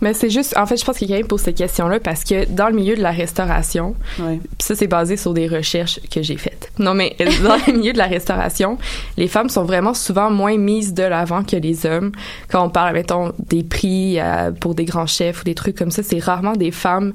Mais 0.00 0.14
c'est 0.14 0.30
juste, 0.30 0.56
en 0.56 0.66
fait, 0.66 0.76
je 0.76 0.84
pense 0.84 0.98
que 0.98 1.04
quelqu'un 1.04 1.26
pose 1.26 1.40
cette 1.40 1.56
question-là 1.56 2.00
parce 2.00 2.24
que 2.24 2.46
dans 2.46 2.68
le 2.68 2.74
milieu 2.74 2.96
de 2.96 3.02
la 3.02 3.10
restauration, 3.10 3.94
Ouais. 4.18 4.38
Puis 4.42 4.66
ça, 4.66 4.74
c'est 4.74 4.86
basé 4.86 5.16
sur 5.16 5.34
des 5.34 5.46
recherches 5.46 6.00
que 6.10 6.22
j'ai 6.22 6.36
faites. 6.36 6.70
Non, 6.78 6.94
mais 6.94 7.16
dans 7.42 7.56
le 7.66 7.72
milieu 7.72 7.92
de 7.92 7.98
la 7.98 8.06
restauration, 8.06 8.78
les 9.16 9.28
femmes 9.28 9.48
sont 9.48 9.64
vraiment 9.64 9.94
souvent 9.94 10.30
moins 10.30 10.56
mises 10.56 10.94
de 10.94 11.02
l'avant 11.02 11.44
que 11.44 11.56
les 11.56 11.86
hommes. 11.86 12.12
Quand 12.48 12.64
on 12.64 12.70
parle, 12.70 12.94
mettons, 12.94 13.32
des 13.38 13.62
prix 13.62 14.18
euh, 14.18 14.50
pour 14.50 14.74
des 14.74 14.84
grands 14.84 15.06
chefs 15.06 15.42
ou 15.42 15.44
des 15.44 15.54
trucs 15.54 15.76
comme 15.76 15.90
ça, 15.90 16.02
c'est 16.02 16.18
rarement 16.18 16.52
des 16.52 16.70
femmes 16.70 17.12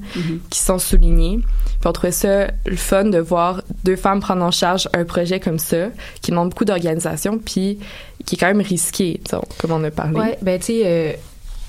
qui 0.49 0.59
sont 0.59 0.79
soulignées. 0.79 1.39
Puis 1.79 1.87
on 1.87 1.91
trouvait 1.91 2.11
ça 2.11 2.47
le 2.65 2.75
fun 2.75 3.05
de 3.05 3.19
voir 3.19 3.61
deux 3.83 3.95
femmes 3.95 4.19
prendre 4.19 4.43
en 4.43 4.51
charge 4.51 4.89
un 4.93 5.03
projet 5.03 5.39
comme 5.39 5.59
ça, 5.59 5.87
qui 6.21 6.31
demande 6.31 6.49
beaucoup 6.49 6.65
d'organisation, 6.65 7.37
puis 7.37 7.79
qui 8.25 8.35
est 8.35 8.37
quand 8.37 8.47
même 8.47 8.61
risqué, 8.61 9.21
comme 9.59 9.71
on 9.71 9.83
a 9.83 9.91
parlé. 9.91 10.19
Ouais, 10.19 10.37
ben 10.41 10.59
tu 10.59 10.67
sais, 10.67 10.81
euh, 10.85 11.13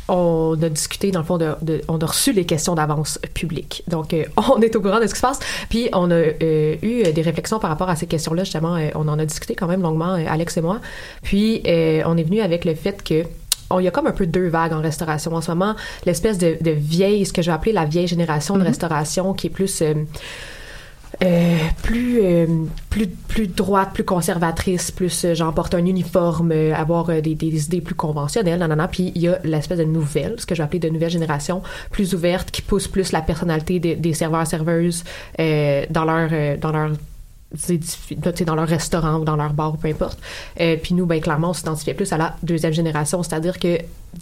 on 0.08 0.56
a 0.62 0.68
discuté 0.68 1.10
dans 1.10 1.20
le 1.20 1.24
fond, 1.26 1.36
de, 1.38 1.54
de- 1.62 1.80
on 1.88 1.98
a 1.98 2.06
reçu 2.06 2.32
les 2.32 2.44
questions 2.44 2.74
d'avance 2.74 3.18
publiques. 3.34 3.82
Donc, 3.88 4.14
euh, 4.14 4.24
on 4.54 4.60
est 4.60 4.74
au 4.76 4.80
courant 4.80 5.00
de 5.00 5.06
ce 5.06 5.12
qui 5.14 5.20
se 5.20 5.26
passe. 5.26 5.40
Puis, 5.68 5.88
on 5.92 6.10
a 6.10 6.14
euh, 6.14 6.76
eu 6.82 7.12
des 7.12 7.22
réflexions 7.22 7.58
par 7.58 7.70
rapport 7.70 7.88
à 7.90 7.96
ces 7.96 8.06
questions-là. 8.06 8.44
Justement, 8.44 8.76
euh, 8.76 8.88
on 8.94 9.08
en 9.08 9.18
a 9.18 9.24
discuté 9.26 9.54
quand 9.54 9.66
même 9.66 9.82
longuement, 9.82 10.14
euh, 10.14 10.24
Alex 10.28 10.56
et 10.56 10.60
moi. 10.60 10.80
Puis, 11.22 11.62
euh, 11.66 12.02
on 12.06 12.16
est 12.16 12.22
venu 12.24 12.40
avec 12.40 12.64
le 12.64 12.74
fait 12.74 13.02
que 13.02 13.24
on- 13.70 13.80
il 13.80 13.84
y 13.84 13.88
a 13.88 13.90
comme 13.90 14.06
un 14.06 14.12
peu 14.12 14.26
deux 14.26 14.46
vagues 14.48 14.72
en 14.72 14.80
restauration 14.80 15.32
en 15.34 15.40
ce 15.40 15.50
moment. 15.50 15.74
L'espèce 16.04 16.38
de, 16.38 16.56
de 16.60 16.70
vieille, 16.70 17.26
ce 17.26 17.32
que 17.32 17.42
je 17.42 17.50
vais 17.50 17.54
appeler 17.54 17.72
la 17.72 17.84
vieille 17.84 18.06
génération 18.06 18.56
de 18.56 18.62
restauration, 18.62 19.34
qui 19.34 19.48
est 19.48 19.50
plus 19.50 19.82
euh, 19.82 19.94
euh, 21.24 21.56
plus 21.82 22.20
euh, 22.22 22.46
plus 22.96 23.08
plus 23.08 23.46
droite, 23.46 23.90
plus 23.92 24.04
conservatrice, 24.04 24.90
plus 24.90 25.26
euh, 25.26 25.34
genre 25.34 25.52
porter 25.52 25.76
un 25.76 25.84
uniforme, 25.84 26.50
euh, 26.52 26.74
avoir 26.74 27.10
euh, 27.10 27.20
des, 27.20 27.34
des 27.34 27.66
idées 27.66 27.82
plus 27.82 27.94
conventionnelles, 27.94 28.58
nanana. 28.58 28.88
Puis 28.88 29.12
il 29.14 29.20
y 29.20 29.28
a 29.28 29.38
l'espèce 29.44 29.76
de 29.76 29.84
nouvelle, 29.84 30.36
ce 30.38 30.46
que 30.46 30.54
je 30.54 30.62
vais 30.62 30.64
appeler 30.64 30.78
de 30.78 30.88
nouvelle 30.88 31.10
génération, 31.10 31.62
plus 31.90 32.14
ouverte, 32.14 32.50
qui 32.50 32.62
pousse 32.62 32.88
plus 32.88 33.12
la 33.12 33.20
personnalité 33.20 33.80
des, 33.80 33.96
des 33.96 34.14
serveurs 34.14 34.46
serveuses 34.46 35.04
euh, 35.38 35.84
dans 35.90 36.06
leur 36.06 36.30
dans 36.58 36.72
leur 36.72 36.92
dans 38.44 38.54
leur 38.54 38.68
restaurant 38.68 39.18
ou 39.20 39.24
dans 39.24 39.36
leur 39.36 39.52
bar 39.52 39.76
peu 39.76 39.88
importe. 39.88 40.18
Euh, 40.60 40.76
puis 40.82 40.94
nous, 40.94 41.06
ben 41.06 41.20
clairement, 41.20 41.50
on 41.50 41.54
s'identifiait 41.54 41.94
plus 41.94 42.12
à 42.12 42.16
la 42.18 42.36
deuxième 42.42 42.72
génération, 42.72 43.22
c'est-à-dire 43.22 43.58
que 43.58 43.78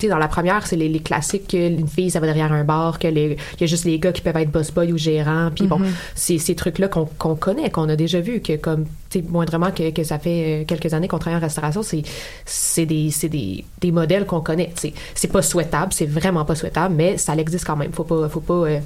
dans 0.09 0.19
la 0.19 0.29
première, 0.29 0.67
c'est 0.67 0.77
les, 0.77 0.89
les 0.89 0.99
classiques 1.01 1.49
que 1.49 1.57
une 1.69 1.87
fille, 1.89 2.11
ça 2.11 2.21
va 2.21 2.27
derrière 2.27 2.53
un 2.53 2.65
bar, 2.65 2.99
que 2.99 3.07
les- 3.09 3.37
y 3.61 3.65
a 3.65 3.67
juste 3.67 3.85
les 3.85 3.99
gars 3.99 4.13
qui 4.13 4.21
peuvent 4.23 4.37
être 4.37 4.51
boss 4.51 4.71
boy 4.73 4.93
ou 4.93 4.99
gérants. 4.99 5.51
Puis 5.55 5.67
bon, 5.67 5.81
c'est 6.15 6.39
ces 6.39 6.55
trucs-là 6.55 6.89
qu'on 6.89 7.07
qu'on 7.19 7.37
connaît, 7.37 7.71
qu'on 7.71 7.89
a 7.89 7.97
déjà 7.97 8.21
vu, 8.21 8.41
que 8.41 8.57
comme, 8.57 8.85
tu 9.09 9.21
sais, 9.21 9.25
moindrement 9.27 9.71
que, 9.71 9.91
que 9.91 10.03
ça 10.05 10.19
fait 10.19 10.63
euh, 10.63 10.65
quelques 10.67 10.93
années 10.95 11.09
qu'on 11.09 11.19
travaille 11.19 11.39
en 11.39 11.43
restauration, 11.43 11.83
c'est 11.83 12.87
des, 12.87 13.11
des, 13.29 13.65
des 13.81 13.93
modèles 13.93 14.27
qu'on 14.27 14.41
connaît. 14.41 14.73
C'est 15.15 15.33
pas 15.33 15.43
souhaitable, 15.43 15.93
c'est 15.93 16.07
vraiment 16.07 16.45
pas 16.45 16.55
souhaitable, 16.57 16.95
mais 16.95 17.17
ça 17.17 17.35
existe 17.37 17.65
quand 17.65 17.77
même. 17.77 17.93
Faut 17.93 18.05
pas, 18.05 18.29
faut 18.29 18.41
pas 18.41 18.55
euh, 18.55 18.81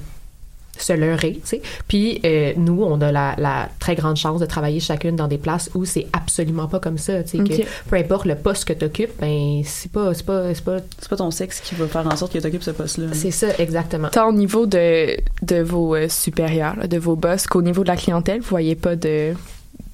se 0.82 0.92
leurrer, 0.92 1.34
tu 1.34 1.40
sais. 1.44 1.62
Puis 1.86 2.20
euh, 2.24 2.52
nous, 2.56 2.82
on 2.82 3.00
a 3.00 3.12
la, 3.12 3.34
la 3.38 3.68
très 3.78 3.94
grande 3.94 4.16
chance 4.16 4.40
de 4.40 4.46
travailler 4.46 4.80
chacune 4.80 5.16
dans 5.16 5.28
des 5.28 5.38
places 5.38 5.70
où 5.74 5.84
c'est 5.84 6.06
absolument 6.12 6.66
pas 6.68 6.80
comme 6.80 6.98
ça, 6.98 7.22
tu 7.22 7.44
sais. 7.44 7.66
Peu 7.88 7.96
importe 7.96 8.26
le 8.26 8.34
poste 8.34 8.64
que 8.64 8.72
tu 8.72 8.84
occupes, 8.84 9.12
ben 9.20 9.62
c'est 9.64 9.90
pas, 9.90 10.14
c'est 10.14 10.26
pas, 10.26 10.54
c'est 10.54 10.64
pas, 10.64 10.78
C'est 10.98 11.08
pas 11.08 11.16
ton 11.16 11.30
sexe 11.30 11.60
qui 11.60 11.74
va 11.74 11.86
faire 11.86 12.06
en 12.06 12.16
sorte 12.16 12.32
que 12.32 12.38
t'occupes 12.38 12.62
ce 12.62 12.70
poste-là. 12.70 13.08
c'est 13.12 13.30
ça 13.30 13.48
exactement. 13.58 14.08
Tant 14.08 14.28
au 14.28 14.32
niveau 14.32 14.66
de, 14.66 15.16
de 15.42 15.60
vos 15.60 15.94
euh, 15.94 16.08
supérieurs, 16.08 16.76
là, 16.76 16.86
de 16.86 16.98
vos 16.98 17.16
boss, 17.16 17.46
qu'au 17.46 17.62
niveau 17.62 17.82
de 17.82 17.88
la 17.88 17.96
clientèle, 17.96 18.40
vous 18.40 18.48
voyez 18.48 18.74
pas 18.74 18.96
de... 18.96 19.32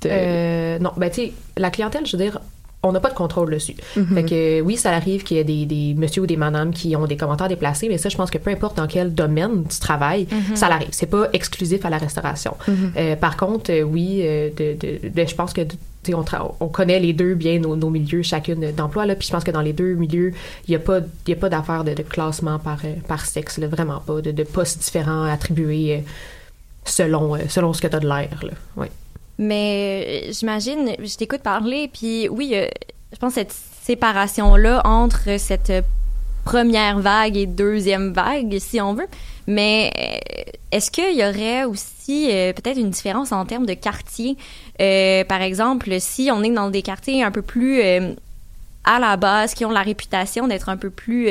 de... 0.02 0.08
Euh, 0.10 0.78
non, 0.78 0.92
ben 0.96 1.10
tu 1.10 1.26
sais, 1.26 1.32
la 1.56 1.70
clientèle, 1.70 2.06
je 2.06 2.16
veux 2.16 2.22
dire, 2.22 2.40
on 2.84 2.92
n'a 2.92 3.00
pas 3.00 3.10
de 3.10 3.14
contrôle 3.14 3.50
dessus. 3.50 3.74
Mhm. 3.96 4.14
Fait 4.14 4.24
que 4.24 4.60
oui, 4.60 4.76
ça 4.76 4.90
arrive 4.92 5.24
qu'il 5.24 5.36
y 5.38 5.40
ait 5.40 5.44
des, 5.44 5.66
des 5.66 5.94
monsieur 5.94 6.22
ou 6.22 6.26
des 6.26 6.36
madames 6.36 6.72
qui 6.72 6.94
ont 6.96 7.06
des 7.06 7.16
commentaires 7.16 7.48
déplacés, 7.48 7.88
mais 7.88 7.98
ça, 7.98 8.08
je 8.08 8.16
pense 8.16 8.30
que 8.30 8.38
peu 8.38 8.50
importe 8.50 8.76
dans 8.76 8.86
quel 8.86 9.12
domaine 9.14 9.64
tu 9.68 9.78
travailles, 9.80 10.26
ça 10.54 10.68
l'arrive. 10.68 10.88
C'est 10.92 11.06
pas 11.06 11.28
exclusif 11.32 11.84
à 11.84 11.90
la 11.90 11.98
restauration. 11.98 12.54
Euh, 12.96 13.16
par 13.16 13.36
contre, 13.36 13.72
euh, 13.72 13.82
oui, 13.82 14.20
euh, 14.22 14.50
de, 14.56 14.76
de- 14.78 15.08
de- 15.08 15.26
je 15.28 15.34
pense 15.34 15.52
que 15.52 15.62
on, 16.60 16.68
connaît 16.68 17.00
les 17.00 17.14
deux 17.14 17.34
bien 17.34 17.58
nos, 17.58 17.76
nos 17.76 17.88
milieux 17.88 18.20
chacune 18.22 18.72
d'emploi 18.72 19.06
là 19.06 19.14
puis 19.14 19.26
je 19.26 19.32
pense 19.32 19.42
que 19.42 19.50
dans 19.50 19.62
les 19.62 19.72
deux 19.72 19.94
milieux 19.94 20.34
il 20.68 20.72
y 20.72 20.74
a 20.74 20.78
pas 20.78 20.98
il 21.26 21.30
y 21.30 21.32
a 21.32 21.36
pas 21.36 21.48
d'affaire 21.48 21.82
de, 21.82 21.94
de 21.94 22.02
classement 22.02 22.58
par 22.58 22.80
par 23.08 23.24
sexe 23.24 23.56
là, 23.56 23.68
vraiment 23.68 24.00
pas 24.00 24.20
de, 24.20 24.30
de 24.30 24.42
postes 24.42 24.80
différents 24.82 25.24
attribués 25.24 26.04
selon 26.84 27.38
selon 27.48 27.72
ce 27.72 27.80
que 27.80 27.86
tu 27.88 27.96
as 27.96 28.00
de 28.00 28.06
l'air 28.08 28.28
là. 28.42 28.86
Mais 29.38 30.24
euh, 30.28 30.32
j'imagine, 30.32 30.92
je 30.98 31.16
t'écoute 31.16 31.40
parler, 31.40 31.90
puis 31.92 32.28
oui, 32.28 32.52
euh, 32.54 32.66
je 33.14 33.18
pense 33.18 33.34
cette 33.34 33.54
séparation-là 33.84 34.82
entre 34.84 35.38
cette 35.38 35.70
euh, 35.70 35.82
première 36.44 36.98
vague 36.98 37.36
et 37.36 37.46
deuxième 37.46 38.12
vague, 38.12 38.58
si 38.58 38.80
on 38.80 38.94
veut. 38.94 39.06
Mais 39.46 39.92
est-ce 40.72 40.90
qu'il 40.90 41.16
y 41.16 41.24
aurait 41.24 41.64
aussi 41.64 42.28
euh, 42.30 42.52
peut-être 42.52 42.78
une 42.78 42.90
différence 42.90 43.30
en 43.30 43.44
termes 43.44 43.66
de 43.66 43.74
quartier? 43.74 44.36
Euh, 44.80 45.24
par 45.24 45.42
exemple, 45.42 45.94
si 46.00 46.30
on 46.32 46.42
est 46.42 46.50
dans 46.50 46.70
des 46.70 46.82
quartiers 46.82 47.22
un 47.22 47.30
peu 47.30 47.42
plus 47.42 47.82
à 48.84 48.98
la 48.98 49.16
base, 49.16 49.54
qui 49.54 49.64
ont 49.64 49.70
la 49.70 49.82
réputation 49.82 50.48
d'être 50.48 50.68
un 50.68 50.76
peu 50.76 50.90
plus 50.90 51.28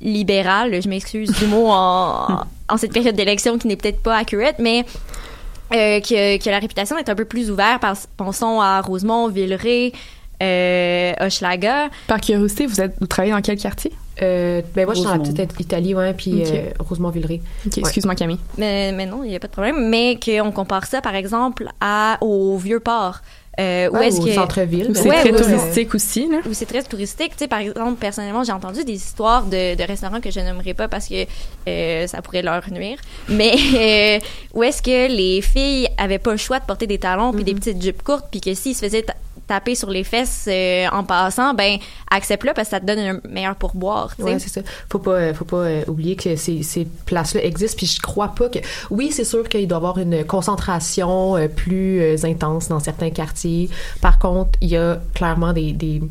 libéral, 0.00 0.82
je 0.82 0.88
m'excuse 0.88 1.30
du 1.32 1.46
mot 1.46 1.68
en, 1.68 2.42
en 2.68 2.76
cette 2.76 2.92
période 2.92 3.16
d'élection 3.16 3.58
qui 3.58 3.66
n'est 3.66 3.76
peut-être 3.76 4.02
pas 4.02 4.16
accurate, 4.18 4.56
mais 4.58 4.84
euh, 5.72 6.00
que, 6.00 6.36
que 6.42 6.50
la 6.50 6.58
réputation 6.58 6.96
est 6.98 7.08
un 7.08 7.14
peu 7.14 7.24
plus 7.24 7.50
ouverte. 7.50 7.80
Par- 7.80 7.96
Pensons 8.16 8.60
à 8.60 8.80
Rosemont, 8.80 9.28
Villeray, 9.28 9.92
euh, 10.42 11.12
Hochelaga. 11.20 11.88
Par 12.06 12.20
curiosité, 12.20 12.66
vous, 12.66 12.80
êtes, 12.80 12.94
vous 13.00 13.06
travaillez 13.06 13.32
dans 13.32 13.40
quel 13.40 13.58
quartier? 13.58 13.92
Euh, 14.22 14.62
ben 14.76 14.84
moi 14.84 14.94
je 14.94 15.00
suis 15.00 15.04
dans 15.08 15.12
la 15.14 15.18
Rosemont. 15.18 15.34
petite 15.46 15.60
Italie 15.60 15.92
ouais 15.92 16.14
puis 16.14 16.44
euh, 16.46 16.70
Rosemont-Villeray 16.78 17.40
excuse-moi 17.76 18.14
Camille. 18.14 18.38
Mais, 18.56 18.92
mais 18.92 19.06
non, 19.06 19.24
il 19.24 19.30
n'y 19.30 19.36
a 19.36 19.40
pas 19.40 19.48
de 19.48 19.52
problème. 19.52 19.88
Mais 19.88 20.20
qu'on 20.24 20.52
compare 20.52 20.86
ça, 20.86 21.00
par 21.00 21.16
exemple, 21.16 21.68
à, 21.80 22.18
au 22.20 22.56
Vieux-Port. 22.56 23.22
Euh, 23.60 23.88
où 23.90 23.96
Ouais, 23.96 24.08
est-ce 24.08 24.20
que... 24.20 24.32
centre-ville 24.32 24.90
C'est 24.94 25.08
Ouais, 25.08 25.20
très 25.20 25.32
touristique 25.32 25.94
aussi, 25.94 26.28
là. 26.28 26.38
où 26.48 26.52
c'est 26.52 26.66
très 26.66 26.82
touristique. 26.82 27.30
Tu 27.32 27.38
sais, 27.44 27.48
par 27.48 27.60
exemple, 27.60 27.94
personnellement, 28.00 28.42
j'ai 28.44 28.52
entendu 28.52 28.84
des 28.84 28.94
histoires 28.94 29.44
de, 29.44 29.74
de 29.76 29.82
restaurants 29.84 30.20
que 30.20 30.30
je 30.30 30.40
nommerai 30.40 30.74
pas 30.74 30.88
parce 30.88 31.06
que 31.08 31.24
euh, 31.68 32.06
ça 32.06 32.20
pourrait 32.22 32.42
leur 32.42 32.68
nuire. 32.72 32.98
Mais 33.28 33.54
euh, 33.74 34.18
où 34.54 34.62
est-ce 34.62 34.82
que 34.82 35.08
les 35.08 35.40
filles 35.40 35.88
avaient 35.98 36.18
pas 36.18 36.32
le 36.32 36.36
choix 36.36 36.58
de 36.58 36.64
porter 36.64 36.86
des 36.86 36.98
talons 36.98 37.32
puis 37.32 37.44
des 37.44 37.54
petites 37.54 37.80
jupes 37.82 38.02
courtes, 38.02 38.26
puis 38.30 38.40
que 38.40 38.54
s'ils 38.54 38.74
se 38.74 38.80
faisaient 38.84 39.06
taper 39.46 39.74
sur 39.74 39.90
les 39.90 40.04
fesses 40.04 40.46
euh, 40.48 40.86
en 40.92 41.04
passant, 41.04 41.54
ben 41.54 41.78
accepte-le 42.10 42.52
parce 42.54 42.68
que 42.68 42.76
ça 42.76 42.80
te 42.80 42.86
donne 42.86 42.98
un 42.98 43.20
meilleur 43.28 43.56
pourboire. 43.56 44.14
Ouais, 44.18 44.38
c'est 44.38 44.48
ça. 44.48 44.60
Faut 44.90 44.98
pas, 44.98 45.10
euh, 45.12 45.34
faut 45.34 45.44
pas 45.44 45.56
euh, 45.58 45.82
oublier 45.86 46.16
que 46.16 46.36
ces, 46.36 46.62
ces 46.62 46.86
places-là 47.06 47.44
existent. 47.44 47.76
Puis 47.76 47.86
je 47.86 48.00
crois 48.00 48.28
pas 48.28 48.48
que. 48.48 48.58
Oui, 48.90 49.10
c'est 49.12 49.24
sûr 49.24 49.48
qu'il 49.48 49.68
doit 49.68 49.76
y 49.76 49.80
avoir 49.80 49.98
une 49.98 50.24
concentration 50.24 51.36
plus 51.54 52.24
intense 52.24 52.68
dans 52.68 52.80
certains 52.80 53.10
quartiers. 53.10 53.68
Par 54.00 54.18
contre, 54.18 54.58
il 54.60 54.68
y 54.70 54.76
a 54.76 54.98
clairement 55.14 55.52
des, 55.52 55.72
des 55.72 56.02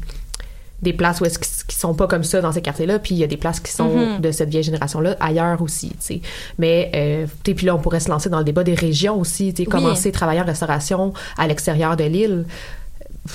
des 0.82 0.92
places 0.92 1.22
où 1.22 1.26
est-ce 1.26 1.40
qui 1.40 1.78
sont 1.78 1.94
pas 1.94 2.08
comme 2.08 2.26
ça 2.26 2.42
dans 2.42 2.52
ces 2.52 2.62
quartiers-là, 2.62 3.00
puis 3.00 3.16
il 3.16 3.18
y 3.18 3.24
a 3.24 3.28
des 3.28 3.38
places 3.38 3.62
qui 3.62 3.72
sont 3.72 3.88
Mhm. 3.88 4.20
de 4.20 4.32
cette 4.32 4.50
vieille 4.50 4.64
génération-là 4.64 5.16
ailleurs 5.22 5.62
aussi, 5.62 5.92
tu 5.92 5.96
sais. 6.00 6.22
Mais 6.58 6.92
euh, 6.94 7.26
tu 7.46 7.52
sais, 7.52 7.56
puis 7.56 7.66
là 7.68 7.76
on 7.76 7.80
pourrait 7.80 8.02
se 8.02 8.10
lancer 8.10 8.28
dans 8.30 8.40
le 8.40 8.44
débat 8.44 8.66
des 8.66 8.76
régions 8.76 9.18
aussi, 9.18 9.54
tu 9.54 9.64
sais, 9.64 9.70
Oui. 9.70 9.72
commencer 9.72 10.10
à 10.10 10.12
travailler 10.12 10.42
en 10.42 10.46
restauration 10.46 11.14
à 11.38 11.48
l'extérieur 11.48 11.96
de 11.96 12.04
l'île. 12.04 12.46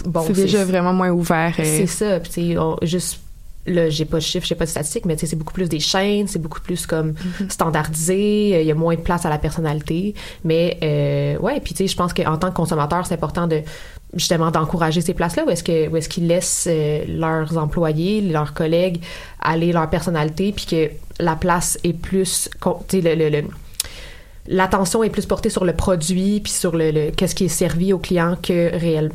Bon, 0.04 0.20
c'est 0.26 0.32
déjà 0.42 0.64
vraiment 0.64 0.92
moins 0.92 1.10
ouvert. 1.10 1.54
euh, 1.58 1.62
c'est 1.64 1.86
ça. 1.86 2.20
Puis, 2.20 2.30
tu 2.30 2.52
sais, 2.52 2.58
on- 2.58 2.76
juste 2.82 3.20
là, 3.66 3.90
j'ai 3.90 4.04
pas 4.06 4.16
de 4.18 4.22
chiffres, 4.22 4.46
j'ai 4.46 4.54
pas 4.54 4.64
de 4.64 4.70
statistiques, 4.70 5.04
mais 5.04 5.16
c'est 5.18 5.36
beaucoup 5.36 5.52
plus 5.52 5.68
des 5.68 5.80
chaînes, 5.80 6.26
c'est 6.26 6.38
beaucoup 6.38 6.60
plus 6.60 6.86
comme 6.86 7.14
standardisé, 7.50 8.52
euh, 8.56 8.60
il 8.62 8.66
y 8.66 8.70
a 8.70 8.74
moins 8.74 8.94
de 8.94 9.00
place 9.00 9.26
à 9.26 9.28
la 9.30 9.36
personnalité. 9.38 10.14
Mais, 10.44 10.78
euh, 10.82 11.38
ouais, 11.38 11.60
puis 11.60 11.74
tu 11.74 11.78
sais, 11.78 11.86
je 11.86 11.96
pense 11.96 12.12
qu'en 12.14 12.36
tant 12.38 12.50
que 12.50 12.56
consommateur, 12.56 13.04
c'est 13.06 13.14
important 13.14 13.46
de 13.46 13.60
justement 14.14 14.50
d'encourager 14.50 15.02
ces 15.02 15.12
places-là 15.12 15.44
où 15.46 15.50
est-ce 15.50 15.62
que 15.62 15.88
où 15.88 15.96
est-ce 15.98 16.08
qu'ils 16.08 16.26
laissent 16.26 16.66
euh, 16.70 17.04
leurs 17.08 17.58
employés, 17.58 18.22
leurs 18.22 18.54
collègues 18.54 19.02
aller 19.40 19.70
leur 19.72 19.90
personnalité, 19.90 20.52
puis 20.52 20.64
que 20.66 20.90
la 21.22 21.36
place 21.36 21.78
est 21.84 21.92
plus, 21.92 22.48
tu 22.88 23.02
sais, 23.02 23.02
le- 23.02 23.14
le- 23.22 23.28
le, 23.40 23.44
l'attention 24.46 25.02
est 25.02 25.10
plus 25.10 25.26
portée 25.26 25.50
sur 25.50 25.64
le 25.64 25.74
produit 25.74 26.40
puis 26.40 26.52
sur 26.52 26.74
le, 26.74 26.90
le- 26.90 27.10
qu'est-ce 27.10 27.34
qui 27.34 27.44
est 27.44 27.48
servi 27.48 27.92
au 27.92 27.98
client 27.98 28.36
que 28.42 28.74
réel 28.76 29.10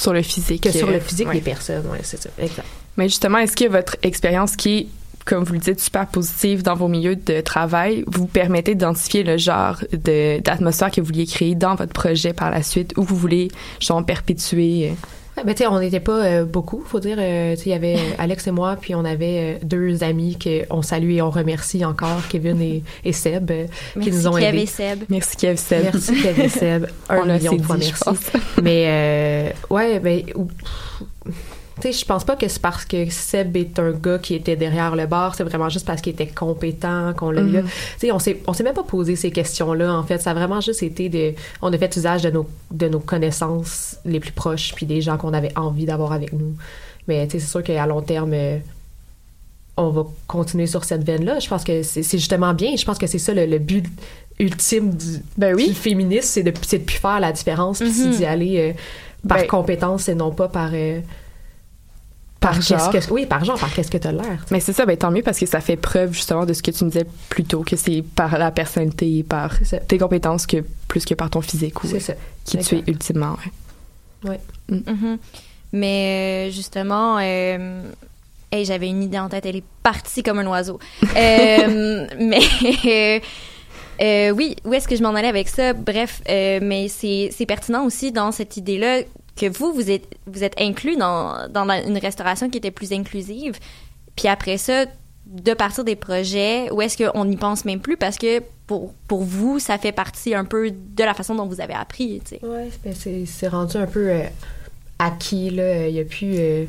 Sur 0.00 0.12
le 0.12 0.22
physique. 0.22 0.62
que 0.62 0.72
sur 0.72 0.88
euh, 0.88 0.92
le 0.92 1.00
physique 1.00 1.28
ouais. 1.28 1.34
des 1.34 1.40
personnes 1.40 1.86
ouais 1.86 2.00
c'est 2.02 2.22
ça 2.22 2.30
exact 2.38 2.66
Mais 2.96 3.08
justement, 3.08 3.38
est-ce 3.38 3.56
que 3.56 3.68
votre 3.68 3.96
expérience 4.02 4.56
qui 4.56 4.78
est, 4.78 4.86
comme 5.24 5.44
vous 5.44 5.52
le 5.52 5.58
dites, 5.58 5.80
super 5.80 6.06
positive 6.06 6.62
dans 6.62 6.74
vos 6.74 6.88
milieux 6.88 7.16
de 7.16 7.40
travail, 7.40 8.04
vous 8.06 8.26
permettez 8.26 8.74
d'identifier 8.74 9.22
le 9.22 9.36
genre 9.38 9.76
d'atmosphère 9.92 10.90
que 10.90 11.00
vous 11.00 11.06
vouliez 11.06 11.26
créer 11.26 11.54
dans 11.54 11.74
votre 11.74 11.92
projet 11.92 12.32
par 12.32 12.50
la 12.50 12.62
suite, 12.62 12.94
où 12.96 13.02
vous 13.02 13.16
voulez, 13.16 13.48
genre, 13.80 14.04
perpétuer? 14.04 14.92
Ouais, 15.40 15.46
ben, 15.46 15.54
tu 15.54 15.62
sais, 15.62 15.66
on 15.68 15.80
n'était 15.80 16.00
pas 16.00 16.22
euh, 16.24 16.44
beaucoup, 16.44 16.82
faut 16.86 17.00
dire. 17.00 17.16
euh, 17.18 17.52
tu 17.56 17.62
sais, 17.62 17.70
il 17.70 17.72
y 17.72 17.74
avait 17.74 17.94
euh, 17.96 18.14
Alex 18.18 18.46
et 18.46 18.50
moi, 18.50 18.76
puis 18.80 18.94
on 18.94 19.04
avait 19.04 19.56
euh, 19.62 19.64
deux 19.64 20.04
amis 20.04 20.36
qu'on 20.38 20.82
salue 20.82 21.12
et 21.12 21.22
on 21.22 21.30
remercie 21.30 21.82
encore, 21.84 22.20
Kevin 22.28 22.60
et, 22.60 22.82
et 23.04 23.12
Seb, 23.12 23.50
euh, 23.50 23.64
qui 23.94 23.98
Merci, 23.98 24.10
nous 24.12 24.26
ont 24.28 24.32
Kev 24.34 24.48
aidés. 24.48 24.62
et 24.62 24.66
Seb. 24.66 25.04
Merci, 25.08 25.36
Kev 25.36 25.56
Seb. 25.56 25.82
Merci, 25.84 26.22
Kevin 26.22 26.44
et 26.44 26.48
Seb. 26.50 26.86
Un 27.08 27.24
million 27.24 27.52
de 27.54 27.62
fois 27.62 27.76
dit, 27.76 27.92
merci. 28.06 28.20
Mais, 28.62 28.84
euh, 28.86 29.74
ouais, 29.74 29.98
ben, 30.00 30.22
tu 31.80 31.92
sais, 31.92 31.98
je 31.98 32.04
pense 32.04 32.24
pas 32.24 32.36
que 32.36 32.46
c'est 32.48 32.60
parce 32.60 32.84
que 32.84 33.08
Seb 33.10 33.56
est 33.56 33.78
un 33.78 33.92
gars 33.92 34.18
qui 34.18 34.34
était 34.34 34.56
derrière 34.56 34.94
le 34.94 35.06
bar, 35.06 35.34
c'est 35.34 35.44
vraiment 35.44 35.68
juste 35.68 35.86
parce 35.86 36.00
qu'il 36.00 36.12
était 36.12 36.26
compétent 36.26 37.12
qu'on 37.16 37.30
l'a 37.30 37.40
eu 37.42 37.50
là. 37.50 37.62
Mhm. 37.62 37.68
Tu 37.68 37.72
sais, 38.06 38.12
on 38.12 38.18
s'est, 38.18 38.40
on 38.46 38.52
s'est 38.52 38.62
même 38.62 38.74
pas 38.74 38.82
posé 38.84 39.16
ces 39.16 39.30
questions-là, 39.30 39.92
en 39.94 40.02
fait. 40.02 40.18
Ça 40.18 40.30
a 40.30 40.34
vraiment 40.34 40.60
juste 40.60 40.82
été 40.82 41.08
de, 41.08 41.34
on 41.62 41.72
a 41.72 41.78
fait 41.78 41.94
usage 41.96 42.22
de 42.22 42.30
nos, 42.30 42.46
de 42.70 42.88
nos 42.88 43.00
connaissances 43.00 43.96
les 44.04 44.20
plus 44.20 44.32
proches, 44.32 44.72
puis 44.74 44.86
des 44.86 45.00
gens 45.00 45.16
qu'on 45.16 45.32
avait 45.32 45.56
envie 45.56 45.86
d'avoir 45.86 46.12
avec 46.12 46.32
nous. 46.32 46.54
Mais, 47.08 47.26
tu 47.26 47.32
sais, 47.32 47.44
c'est 47.44 47.50
sûr 47.50 47.62
qu'à 47.62 47.86
long 47.86 48.02
terme, 48.02 48.32
euh, 48.34 48.58
on 49.76 49.88
va 49.88 50.04
continuer 50.26 50.66
sur 50.66 50.84
cette 50.84 51.04
veine-là. 51.04 51.38
Je 51.38 51.48
pense 51.48 51.64
que 51.64 51.82
c'est, 51.82 52.02
justement 52.18 52.52
bien. 52.54 52.76
Je 52.76 52.84
pense 52.84 52.98
que 52.98 53.06
c'est 53.06 53.18
ça 53.18 53.32
le, 53.32 53.46
le 53.46 53.58
but 53.58 53.86
ultime 54.38 54.90
du, 54.94 55.22
Ben 55.36 55.54
du 55.56 55.74
féminisme, 55.74 56.26
c'est 56.26 56.42
de, 56.42 56.50
de 56.50 56.78
plus 56.84 56.96
faire 56.96 57.20
la 57.20 57.32
différence, 57.32 57.78
puis 57.78 57.90
c'est 57.90 58.06
Mhm. 58.06 58.16
d'y 58.16 58.24
aller 58.24 58.58
euh, 58.58 58.72
par 59.28 59.38
Ben- 59.38 59.46
compétence 59.46 60.08
et 60.08 60.14
non 60.14 60.30
pas 60.30 60.48
par... 60.48 60.70
euh, 60.72 61.00
Par 62.40 62.60
genre. 62.62 62.90
que- 62.90 63.10
oui, 63.12 63.26
par 63.26 63.44
genre, 63.44 63.58
par 63.58 63.72
qu'est-ce 63.74 63.90
que 63.90 63.98
tu 63.98 64.08
as 64.08 64.12
l'air. 64.12 64.44
Mais 64.50 64.60
c'est 64.60 64.72
ça, 64.72 64.86
ben 64.86 64.96
tant 64.96 65.10
mieux 65.10 65.22
parce 65.22 65.38
que 65.38 65.44
ça 65.46 65.60
fait 65.60 65.76
preuve 65.76 66.12
justement 66.14 66.46
de 66.46 66.54
ce 66.54 66.62
que 66.62 66.70
tu 66.70 66.84
me 66.84 66.90
disais 66.90 67.04
plus 67.28 67.44
tôt, 67.44 67.62
que 67.62 67.76
c'est 67.76 68.02
par 68.14 68.38
la 68.38 68.50
personnalité 68.50 69.18
et 69.18 69.22
par 69.22 69.58
tes 69.88 69.98
compétences 69.98 70.46
que 70.46 70.64
plus 70.88 71.04
que 71.04 71.12
par 71.14 71.28
ton 71.28 71.42
physique 71.42 71.84
ou 71.84 71.86
C'est 71.86 72.00
ça. 72.00 72.14
qui 72.44 72.56
tu 72.58 72.76
es 72.76 72.84
ultimement. 72.86 73.36
ouais. 74.24 74.40
Mhm. 74.70 75.18
Mais 75.72 76.48
euh, 76.48 76.50
justement, 76.50 77.18
euh, 77.20 77.82
hey, 78.50 78.64
j'avais 78.64 78.88
une 78.88 79.02
idée 79.02 79.18
en 79.18 79.28
tête, 79.28 79.44
elle 79.46 79.56
est 79.56 79.64
partie 79.82 80.22
comme 80.22 80.38
un 80.38 80.46
oiseau. 80.46 80.78
Euh, 81.16 82.06
mais 82.18 83.20
euh, 84.02 84.30
oui, 84.30 84.56
où 84.64 84.72
est-ce 84.72 84.88
que 84.88 84.96
je 84.96 85.02
m'en 85.02 85.10
allais 85.14 85.28
avec 85.28 85.48
ça? 85.48 85.74
Bref, 85.74 86.22
euh, 86.28 86.58
mais 86.62 86.88
c'est 86.88 87.30
c'est 87.36 87.44
pertinent 87.46 87.84
aussi 87.84 88.12
dans 88.12 88.32
cette 88.32 88.56
idée-là 88.56 89.00
que 89.40 89.46
vous 89.58 89.72
vous 89.72 89.90
êtes 89.90 90.06
vous 90.26 90.42
êtes 90.44 90.54
inclus 90.60 90.96
dans 90.96 91.48
dans 91.48 91.66
une 91.86 91.98
restauration 91.98 92.50
qui 92.50 92.58
était 92.58 92.70
plus 92.70 92.92
inclusive. 92.92 93.54
Puis 94.16 94.28
après 94.28 94.58
ça, 94.58 94.84
de 95.26 95.54
partir 95.54 95.84
des 95.84 95.96
projets, 95.96 96.70
où 96.72 96.82
est-ce 96.82 96.96
qu'on 97.02 97.24
n'y 97.24 97.36
pense 97.36 97.64
même 97.64 97.80
plus? 97.80 97.96
Parce 97.96 98.18
que 98.18 98.42
pour 98.66 98.92
pour 99.08 99.22
vous, 99.22 99.58
ça 99.58 99.78
fait 99.78 99.92
partie 99.92 100.34
un 100.34 100.44
peu 100.44 100.70
de 100.70 101.04
la 101.04 101.14
façon 101.14 101.34
dont 101.34 101.46
vous 101.46 101.60
avez 101.60 101.74
appris. 101.74 102.20
Ben, 102.42 102.68
c'est 102.94 103.24
c'est 103.26 103.48
rendu 103.48 103.76
un 103.76 103.86
peu 103.86 104.08
euh, 104.10 104.22
acquis, 104.98 105.50
là. 105.50 105.88
Il 105.88 105.94
y 105.94 106.00
a 106.00 106.04
plus... 106.04 106.34
euh, 106.38 106.64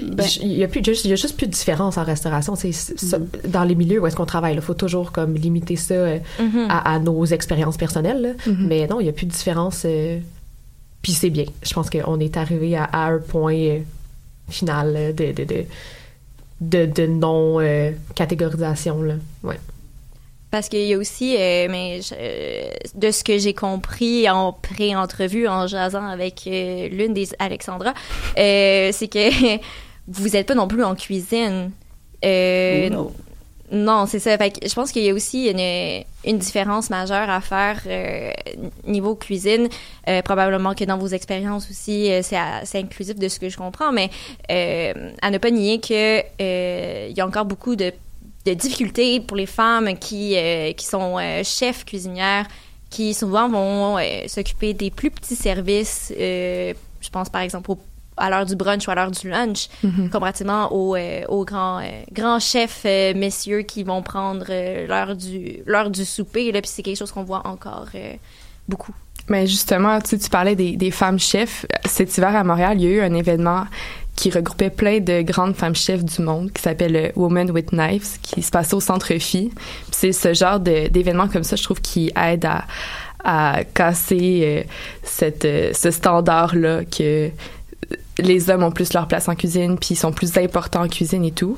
Ben- 0.00 0.24
il 0.40 0.52
y 0.52 0.64
a 0.64 0.68
plus 0.68 0.82
juste 0.82 1.04
il 1.04 1.10
y 1.10 1.12
a 1.12 1.16
juste 1.16 1.36
plus 1.36 1.46
de 1.46 1.52
différence 1.52 1.98
en 1.98 2.02
restauration 2.04 2.54
c'est 2.56 2.72
ça, 2.72 3.18
dans 3.46 3.62
les 3.64 3.74
milieux 3.74 4.00
où 4.00 4.06
est-ce 4.06 4.16
qu'on 4.16 4.24
travaille 4.24 4.54
il 4.54 4.60
faut 4.62 4.72
toujours 4.72 5.12
comme 5.12 5.34
limiter 5.34 5.76
ça 5.76 5.92
euh, 5.94 6.18
Mhm. 6.40 6.66
à, 6.70 6.94
à 6.94 6.98
nos 6.98 7.26
expériences 7.26 7.76
personnelles. 7.76 8.36
Mhm. 8.46 8.66
mais 8.68 8.86
non 8.86 9.00
il 9.00 9.06
y 9.06 9.10
a 9.10 9.12
plus 9.12 9.26
de 9.26 9.32
différence 9.32 9.82
puis 11.02 11.12
c'est 11.12 11.30
bien. 11.30 11.44
Je 11.62 11.72
pense 11.74 11.90
qu'on 11.90 12.18
est 12.20 12.36
arrivé 12.36 12.76
à, 12.76 12.84
à 12.84 13.06
un 13.10 13.18
point 13.18 13.54
euh, 13.54 13.78
final 14.48 14.94
euh, 14.96 15.12
de 15.12 15.32
de, 15.32 15.44
de, 15.44 15.64
de, 16.60 16.86
de 16.86 17.06
non 17.06 17.60
euh, 17.60 17.90
ouais. 19.42 19.58
Parce 20.50 20.68
qu'il 20.68 20.86
y 20.86 20.92
a 20.92 20.98
aussi, 20.98 21.34
euh, 21.38 21.66
mais 21.70 22.02
je- 22.02 22.14
euh, 22.16 22.70
de 22.94 23.10
ce 23.10 23.24
que 23.24 23.38
j'ai 23.38 23.54
compris 23.54 24.28
en 24.28 24.52
pré-entrevue, 24.52 25.48
en 25.48 25.66
jasant 25.66 26.06
avec 26.06 26.42
euh, 26.46 26.88
l'une 26.88 27.14
des 27.14 27.30
Alexandra, 27.38 27.94
euh, 28.38 28.90
c'est 28.92 29.08
que 29.08 29.56
vous 30.08 30.28
n'êtes 30.28 30.46
pas 30.48 30.54
non 30.54 30.68
plus 30.68 30.84
en 30.84 30.94
cuisine. 30.94 31.70
Euh, 32.24 32.90
Oh, 32.94 33.12
non. 33.72 34.06
c'est 34.06 34.18
ça. 34.18 34.36
Je 34.36 34.74
pense 34.74 34.92
qu'il 34.92 35.02
y 35.02 35.10
a 35.10 35.14
aussi 35.14 35.48
une, 36.24 36.38
différence 36.38 36.90
majeure 36.90 37.28
à 37.28 37.40
faire 37.40 37.80
euh, 37.86 38.30
niveau 38.86 39.14
cuisine. 39.14 39.68
Euh, 40.08 40.22
probablement 40.22 40.74
que 40.74 40.84
dans 40.84 40.98
vos 40.98 41.08
expériences 41.08 41.68
aussi, 41.70 42.12
euh, 42.12 42.22
c'est 42.22 42.78
inclusif 42.78 43.16
de 43.16 43.28
ce 43.28 43.40
que 43.40 43.48
je 43.48 43.56
comprends, 43.56 43.92
mais 43.92 44.10
à 44.48 45.30
ne 45.30 45.38
pas 45.38 45.50
nier 45.50 45.80
que 45.80 46.20
il 47.08 47.16
y 47.16 47.20
a 47.20 47.26
encore 47.26 47.44
beaucoup 47.44 47.76
de, 47.76 47.92
difficultés 48.44 49.20
pour 49.20 49.36
les 49.36 49.46
femmes 49.46 49.96
qui, 49.98 50.36
qui 50.76 50.86
sont 50.86 51.16
chefs 51.44 51.84
cuisinières, 51.84 52.46
qui 52.90 53.14
souvent 53.14 53.48
vont 53.48 53.96
s'occuper 54.26 54.74
des 54.74 54.90
plus 54.90 55.10
petits 55.10 55.36
services. 55.36 56.12
je 56.18 56.74
pense 57.10 57.28
par 57.28 57.42
exemple 57.42 57.70
au 57.70 57.78
à 58.16 58.28
l'heure 58.30 58.44
du 58.46 58.56
brunch 58.56 58.86
ou 58.86 58.90
à 58.90 58.94
l'heure 58.94 59.10
du 59.10 59.28
lunch, 59.30 59.68
Mhm. 59.82 60.10
comparativement 60.10 60.72
aux, 60.72 60.94
euh, 60.96 61.22
aux 61.28 61.44
grands, 61.44 61.78
euh, 61.80 62.02
grands 62.12 62.38
chefs 62.40 62.82
euh, 62.84 63.14
messieurs 63.14 63.62
qui 63.62 63.84
vont 63.84 64.02
prendre 64.02 64.44
l'heure 64.86 65.16
du, 65.16 65.58
du 65.90 66.04
souper. 66.04 66.52
Là, 66.52 66.60
puis 66.60 66.70
c'est 66.72 66.82
quelque 66.82 66.98
chose 66.98 67.10
qu'on 67.12 67.24
voit 67.24 67.46
encore 67.46 67.88
beaucoup. 68.68 68.92
Mais 69.28 69.46
justement, 69.46 70.00
tu, 70.00 70.18
tu 70.18 70.28
parlais 70.28 70.56
des, 70.56 70.76
des 70.76 70.90
femmes 70.90 71.18
chefs. 71.18 71.64
Cet 71.86 72.16
hiver 72.18 72.34
à 72.34 72.42
Montréal, 72.44 72.80
il 72.80 72.84
y 72.84 72.86
a 72.86 72.90
eu 72.96 73.00
un 73.00 73.14
événement 73.14 73.64
qui 74.16 74.30
regroupait 74.30 74.68
plein 74.70 74.98
de 75.00 75.22
grandes 75.22 75.54
femmes 75.56 75.74
chefs 75.74 76.04
du 76.04 76.20
monde 76.22 76.52
qui 76.52 76.60
s'appelle 76.60 77.12
Women 77.16 77.50
with 77.50 77.70
Knives, 77.72 78.18
qui 78.20 78.42
se 78.42 78.50
passait 78.50 78.74
au 78.74 78.80
Centre 78.80 79.14
Phi. 79.14 79.50
C'est 79.90 80.12
ce 80.12 80.34
genre 80.34 80.60
d'événement 80.60 81.28
comme 81.28 81.44
ça, 81.44 81.56
je 81.56 81.62
trouve, 81.62 81.80
qui 81.80 82.12
aide 82.20 82.44
à, 82.44 82.64
à 83.24 83.64
casser 83.64 84.66
cette, 85.02 85.44
ce 85.74 85.90
standard-là 85.90 86.84
que 86.84 87.30
les 88.18 88.50
hommes 88.50 88.62
ont 88.62 88.70
plus 88.70 88.92
leur 88.92 89.08
place 89.08 89.28
en 89.28 89.34
cuisine, 89.34 89.78
puis 89.78 89.90
ils 89.92 89.96
sont 89.96 90.12
plus 90.12 90.36
importants 90.38 90.82
en 90.84 90.88
cuisine 90.88 91.24
et 91.24 91.32
tout. 91.32 91.56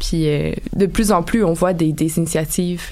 Puis 0.00 0.28
euh, 0.28 0.52
de 0.74 0.86
plus 0.86 1.12
en 1.12 1.22
plus, 1.22 1.44
on 1.44 1.52
voit 1.52 1.72
des, 1.72 1.92
des 1.92 2.18
initiatives 2.18 2.82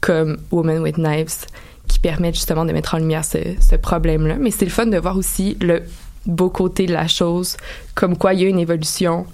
comme 0.00 0.38
Women 0.50 0.80
with 0.80 0.96
Knives 0.96 1.46
qui 1.88 1.98
permettent 1.98 2.34
justement 2.36 2.64
de 2.64 2.72
mettre 2.72 2.94
en 2.94 2.98
lumière 2.98 3.24
ce, 3.24 3.38
ce 3.60 3.76
problème-là. 3.76 4.36
Mais 4.38 4.50
c'est 4.50 4.64
le 4.64 4.70
fun 4.70 4.86
de 4.86 4.96
voir 4.98 5.16
aussi 5.16 5.56
le 5.60 5.82
beau 6.26 6.50
côté 6.50 6.86
de 6.86 6.92
la 6.92 7.08
chose, 7.08 7.56
comme 7.94 8.16
quoi 8.16 8.34
il 8.34 8.42
y 8.42 8.44
a 8.44 8.48
une 8.48 8.58
évolution, 8.58 9.26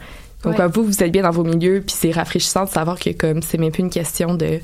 comme 0.43 0.53
Ouais. 0.53 0.57
quoi 0.57 0.69
vous, 0.69 0.85
vous 0.85 1.03
êtes 1.03 1.11
bien 1.13 1.23
dans 1.23 1.31
vos 1.33 1.43
milieux, 1.45 1.83
puis 1.85 1.95
c'est 1.99 2.13
rafraîchissant 2.13 2.65
de 2.65 2.71
savoir 2.71 2.99
que 2.99 3.11
comme 3.11 3.43
c'est 3.43 3.59
même 3.59 3.73
plus 3.73 3.83
une 3.83 3.91
question 3.91 4.35
de 4.35 4.61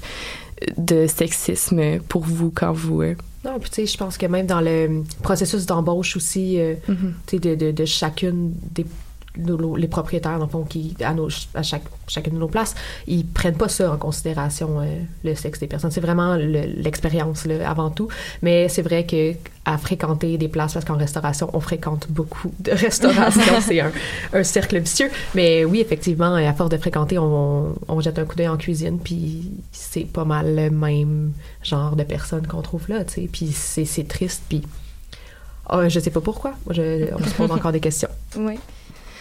de 0.79 1.09
sexisme 1.09 1.99
pour 2.09 2.23
vous 2.23 2.53
quand 2.55 2.73
vous 2.73 3.03
euh, 3.03 3.17
non 3.45 3.59
puis 3.59 3.71
tu 3.71 3.75
sais 3.77 3.87
je 3.87 3.97
pense 3.99 4.17
que 4.19 4.27
même 4.27 4.47
dans 4.47 4.61
le 4.61 5.03
processus 5.23 5.67
d'embauche 5.67 6.17
aussi 6.17 6.59
euh, 6.61 6.75
Mhm. 6.89 7.15
tu 7.27 7.37
sais, 7.37 7.39
de, 7.41 7.55
de, 7.55 7.71
de 7.73 7.85
chacune 7.85 8.53
des 8.75 8.87
les 9.37 9.89
propriétaires 9.89 10.39
dans 10.39 10.45
le 10.45 10.51
fond 10.51 10.65
qui 10.65 10.95
à, 11.03 11.15
nos, 11.15 11.29
à 11.55 11.63
chaque 11.63 11.85
chacune 12.07 12.35
de 12.35 12.39
nos 12.39 12.49
places 12.49 12.75
ils 13.07 13.27
prennent 13.27 13.57
pas 13.57 13.69
ça 13.69 13.93
en 13.93 13.97
considération 13.97 14.81
euh, 14.81 14.85
le 15.25 15.35
sexe 15.35 15.59
des 15.59 15.67
personnes. 15.67 15.91
C'est 15.91 16.01
vraiment 16.01 16.37
le- 16.37 16.67
l'expérience 16.77 17.47
avant 17.65 17.91
tout. 17.91 18.09
Mais 18.43 18.69
c'est 18.69 18.83
vrai 18.83 19.07
que 19.07 19.33
à 19.65 19.79
fréquenter 19.79 20.37
des 20.39 20.49
places 20.49 20.75
parce 20.75 20.85
qu'en 20.85 20.97
restauration 20.97 21.49
on 21.53 21.61
fréquente 21.61 22.09
beaucoup 22.11 22.53
de 22.59 22.73
restauration 22.73 23.61
c'est 23.61 23.81
un, 23.81 24.43
cercle 24.43 24.79
vicieux. 24.79 25.11
Mais 25.35 25.65
oui 25.65 25.81
effectivement 25.81 26.35
à 26.35 26.53
force 26.53 26.71
de 26.71 26.77
fréquenter 26.77 27.19
on, 27.19 28.01
jette 28.01 28.19
un 28.19 28.25
coup 28.25 28.37
d'œil 28.37 28.49
en 28.49 28.57
cuisine 28.57 28.99
puis 28.99 29.51
c'est 29.71 30.05
pas 30.05 30.25
mal 30.25 30.57
le 30.57 30.71
même 30.71 31.33
genre 31.63 31.95
de 31.95 32.03
personnes 32.03 32.47
qu'on 32.47 32.63
trouve 32.63 32.89
là 32.89 33.05
tu 33.05 33.15
sais. 33.15 33.29
Puis 33.33 33.53
c'est 33.53 34.09
triste 34.09 34.43
puis 34.49 34.63
ah, 35.67 35.89
je 35.89 36.01
sais 36.01 36.11
pas 36.11 36.21
pourquoi. 36.21 36.55
Je, 36.71 37.15
on 37.15 37.25
se 37.25 37.35
pose 37.35 37.51
encore 37.51 37.73
des 37.73 37.81
questions. 37.81 38.09
Oui. 38.37 38.59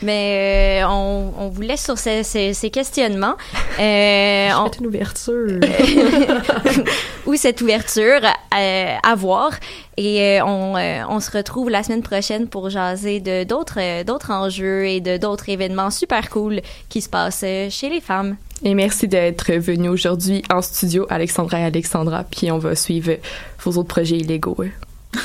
Mais 0.03 0.81
euh, 0.83 0.87
on, 0.89 1.31
on 1.37 1.49
vous 1.49 1.61
laisse 1.61 1.83
sur 1.83 1.97
ces, 1.97 2.23
ces, 2.23 2.53
ces 2.53 2.69
questionnements. 2.69 3.35
Euh, 3.79 4.49
on- 4.57 4.69
une 4.79 4.87
ouverture. 4.87 5.59
ou 7.25 7.35
cette 7.35 7.61
ouverture 7.61 8.21
euh, 8.57 8.95
à 9.03 9.15
voir. 9.15 9.51
Et 9.97 10.39
euh, 10.39 10.45
on, 10.45 10.75
euh, 10.77 11.03
on 11.09 11.19
se 11.19 11.29
retrouve 11.31 11.69
la 11.69 11.83
semaine 11.83 12.01
prochaine 12.01 12.47
pour 12.47 12.69
jaser 12.69 13.19
de 13.19 13.43
d'autres 13.43 13.77
euh, 13.79 14.03
d'autres 14.03 14.31
enjeux 14.31 14.87
et 14.87 15.01
de 15.01 15.17
d'autres 15.17 15.49
événements 15.49 15.91
super 15.91 16.29
cool 16.29 16.61
qui 16.89 17.01
se 17.01 17.09
passent 17.09 17.45
chez 17.69 17.89
les 17.89 18.01
femmes. 18.01 18.37
Et 18.63 18.73
merci 18.73 19.07
d'être 19.07 19.51
venu 19.53 19.89
aujourd'hui 19.89 20.43
en 20.53 20.61
studio, 20.61 21.05
Alexandra 21.09 21.59
et 21.59 21.63
Alexandra. 21.65 22.23
Puis 22.23 22.51
on 22.51 22.57
va 22.59 22.75
suivre 22.75 23.13
vos 23.63 23.71
autres 23.77 23.87
projets 23.89 24.17
illégaux. 24.17 24.57
euh. 24.59 24.69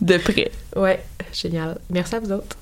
de 0.00 0.16
près. 0.16 0.50
ouais, 0.76 1.00
génial. 1.32 1.78
Merci 1.90 2.14
à 2.16 2.20
vous 2.20 2.32
autres. 2.32 2.56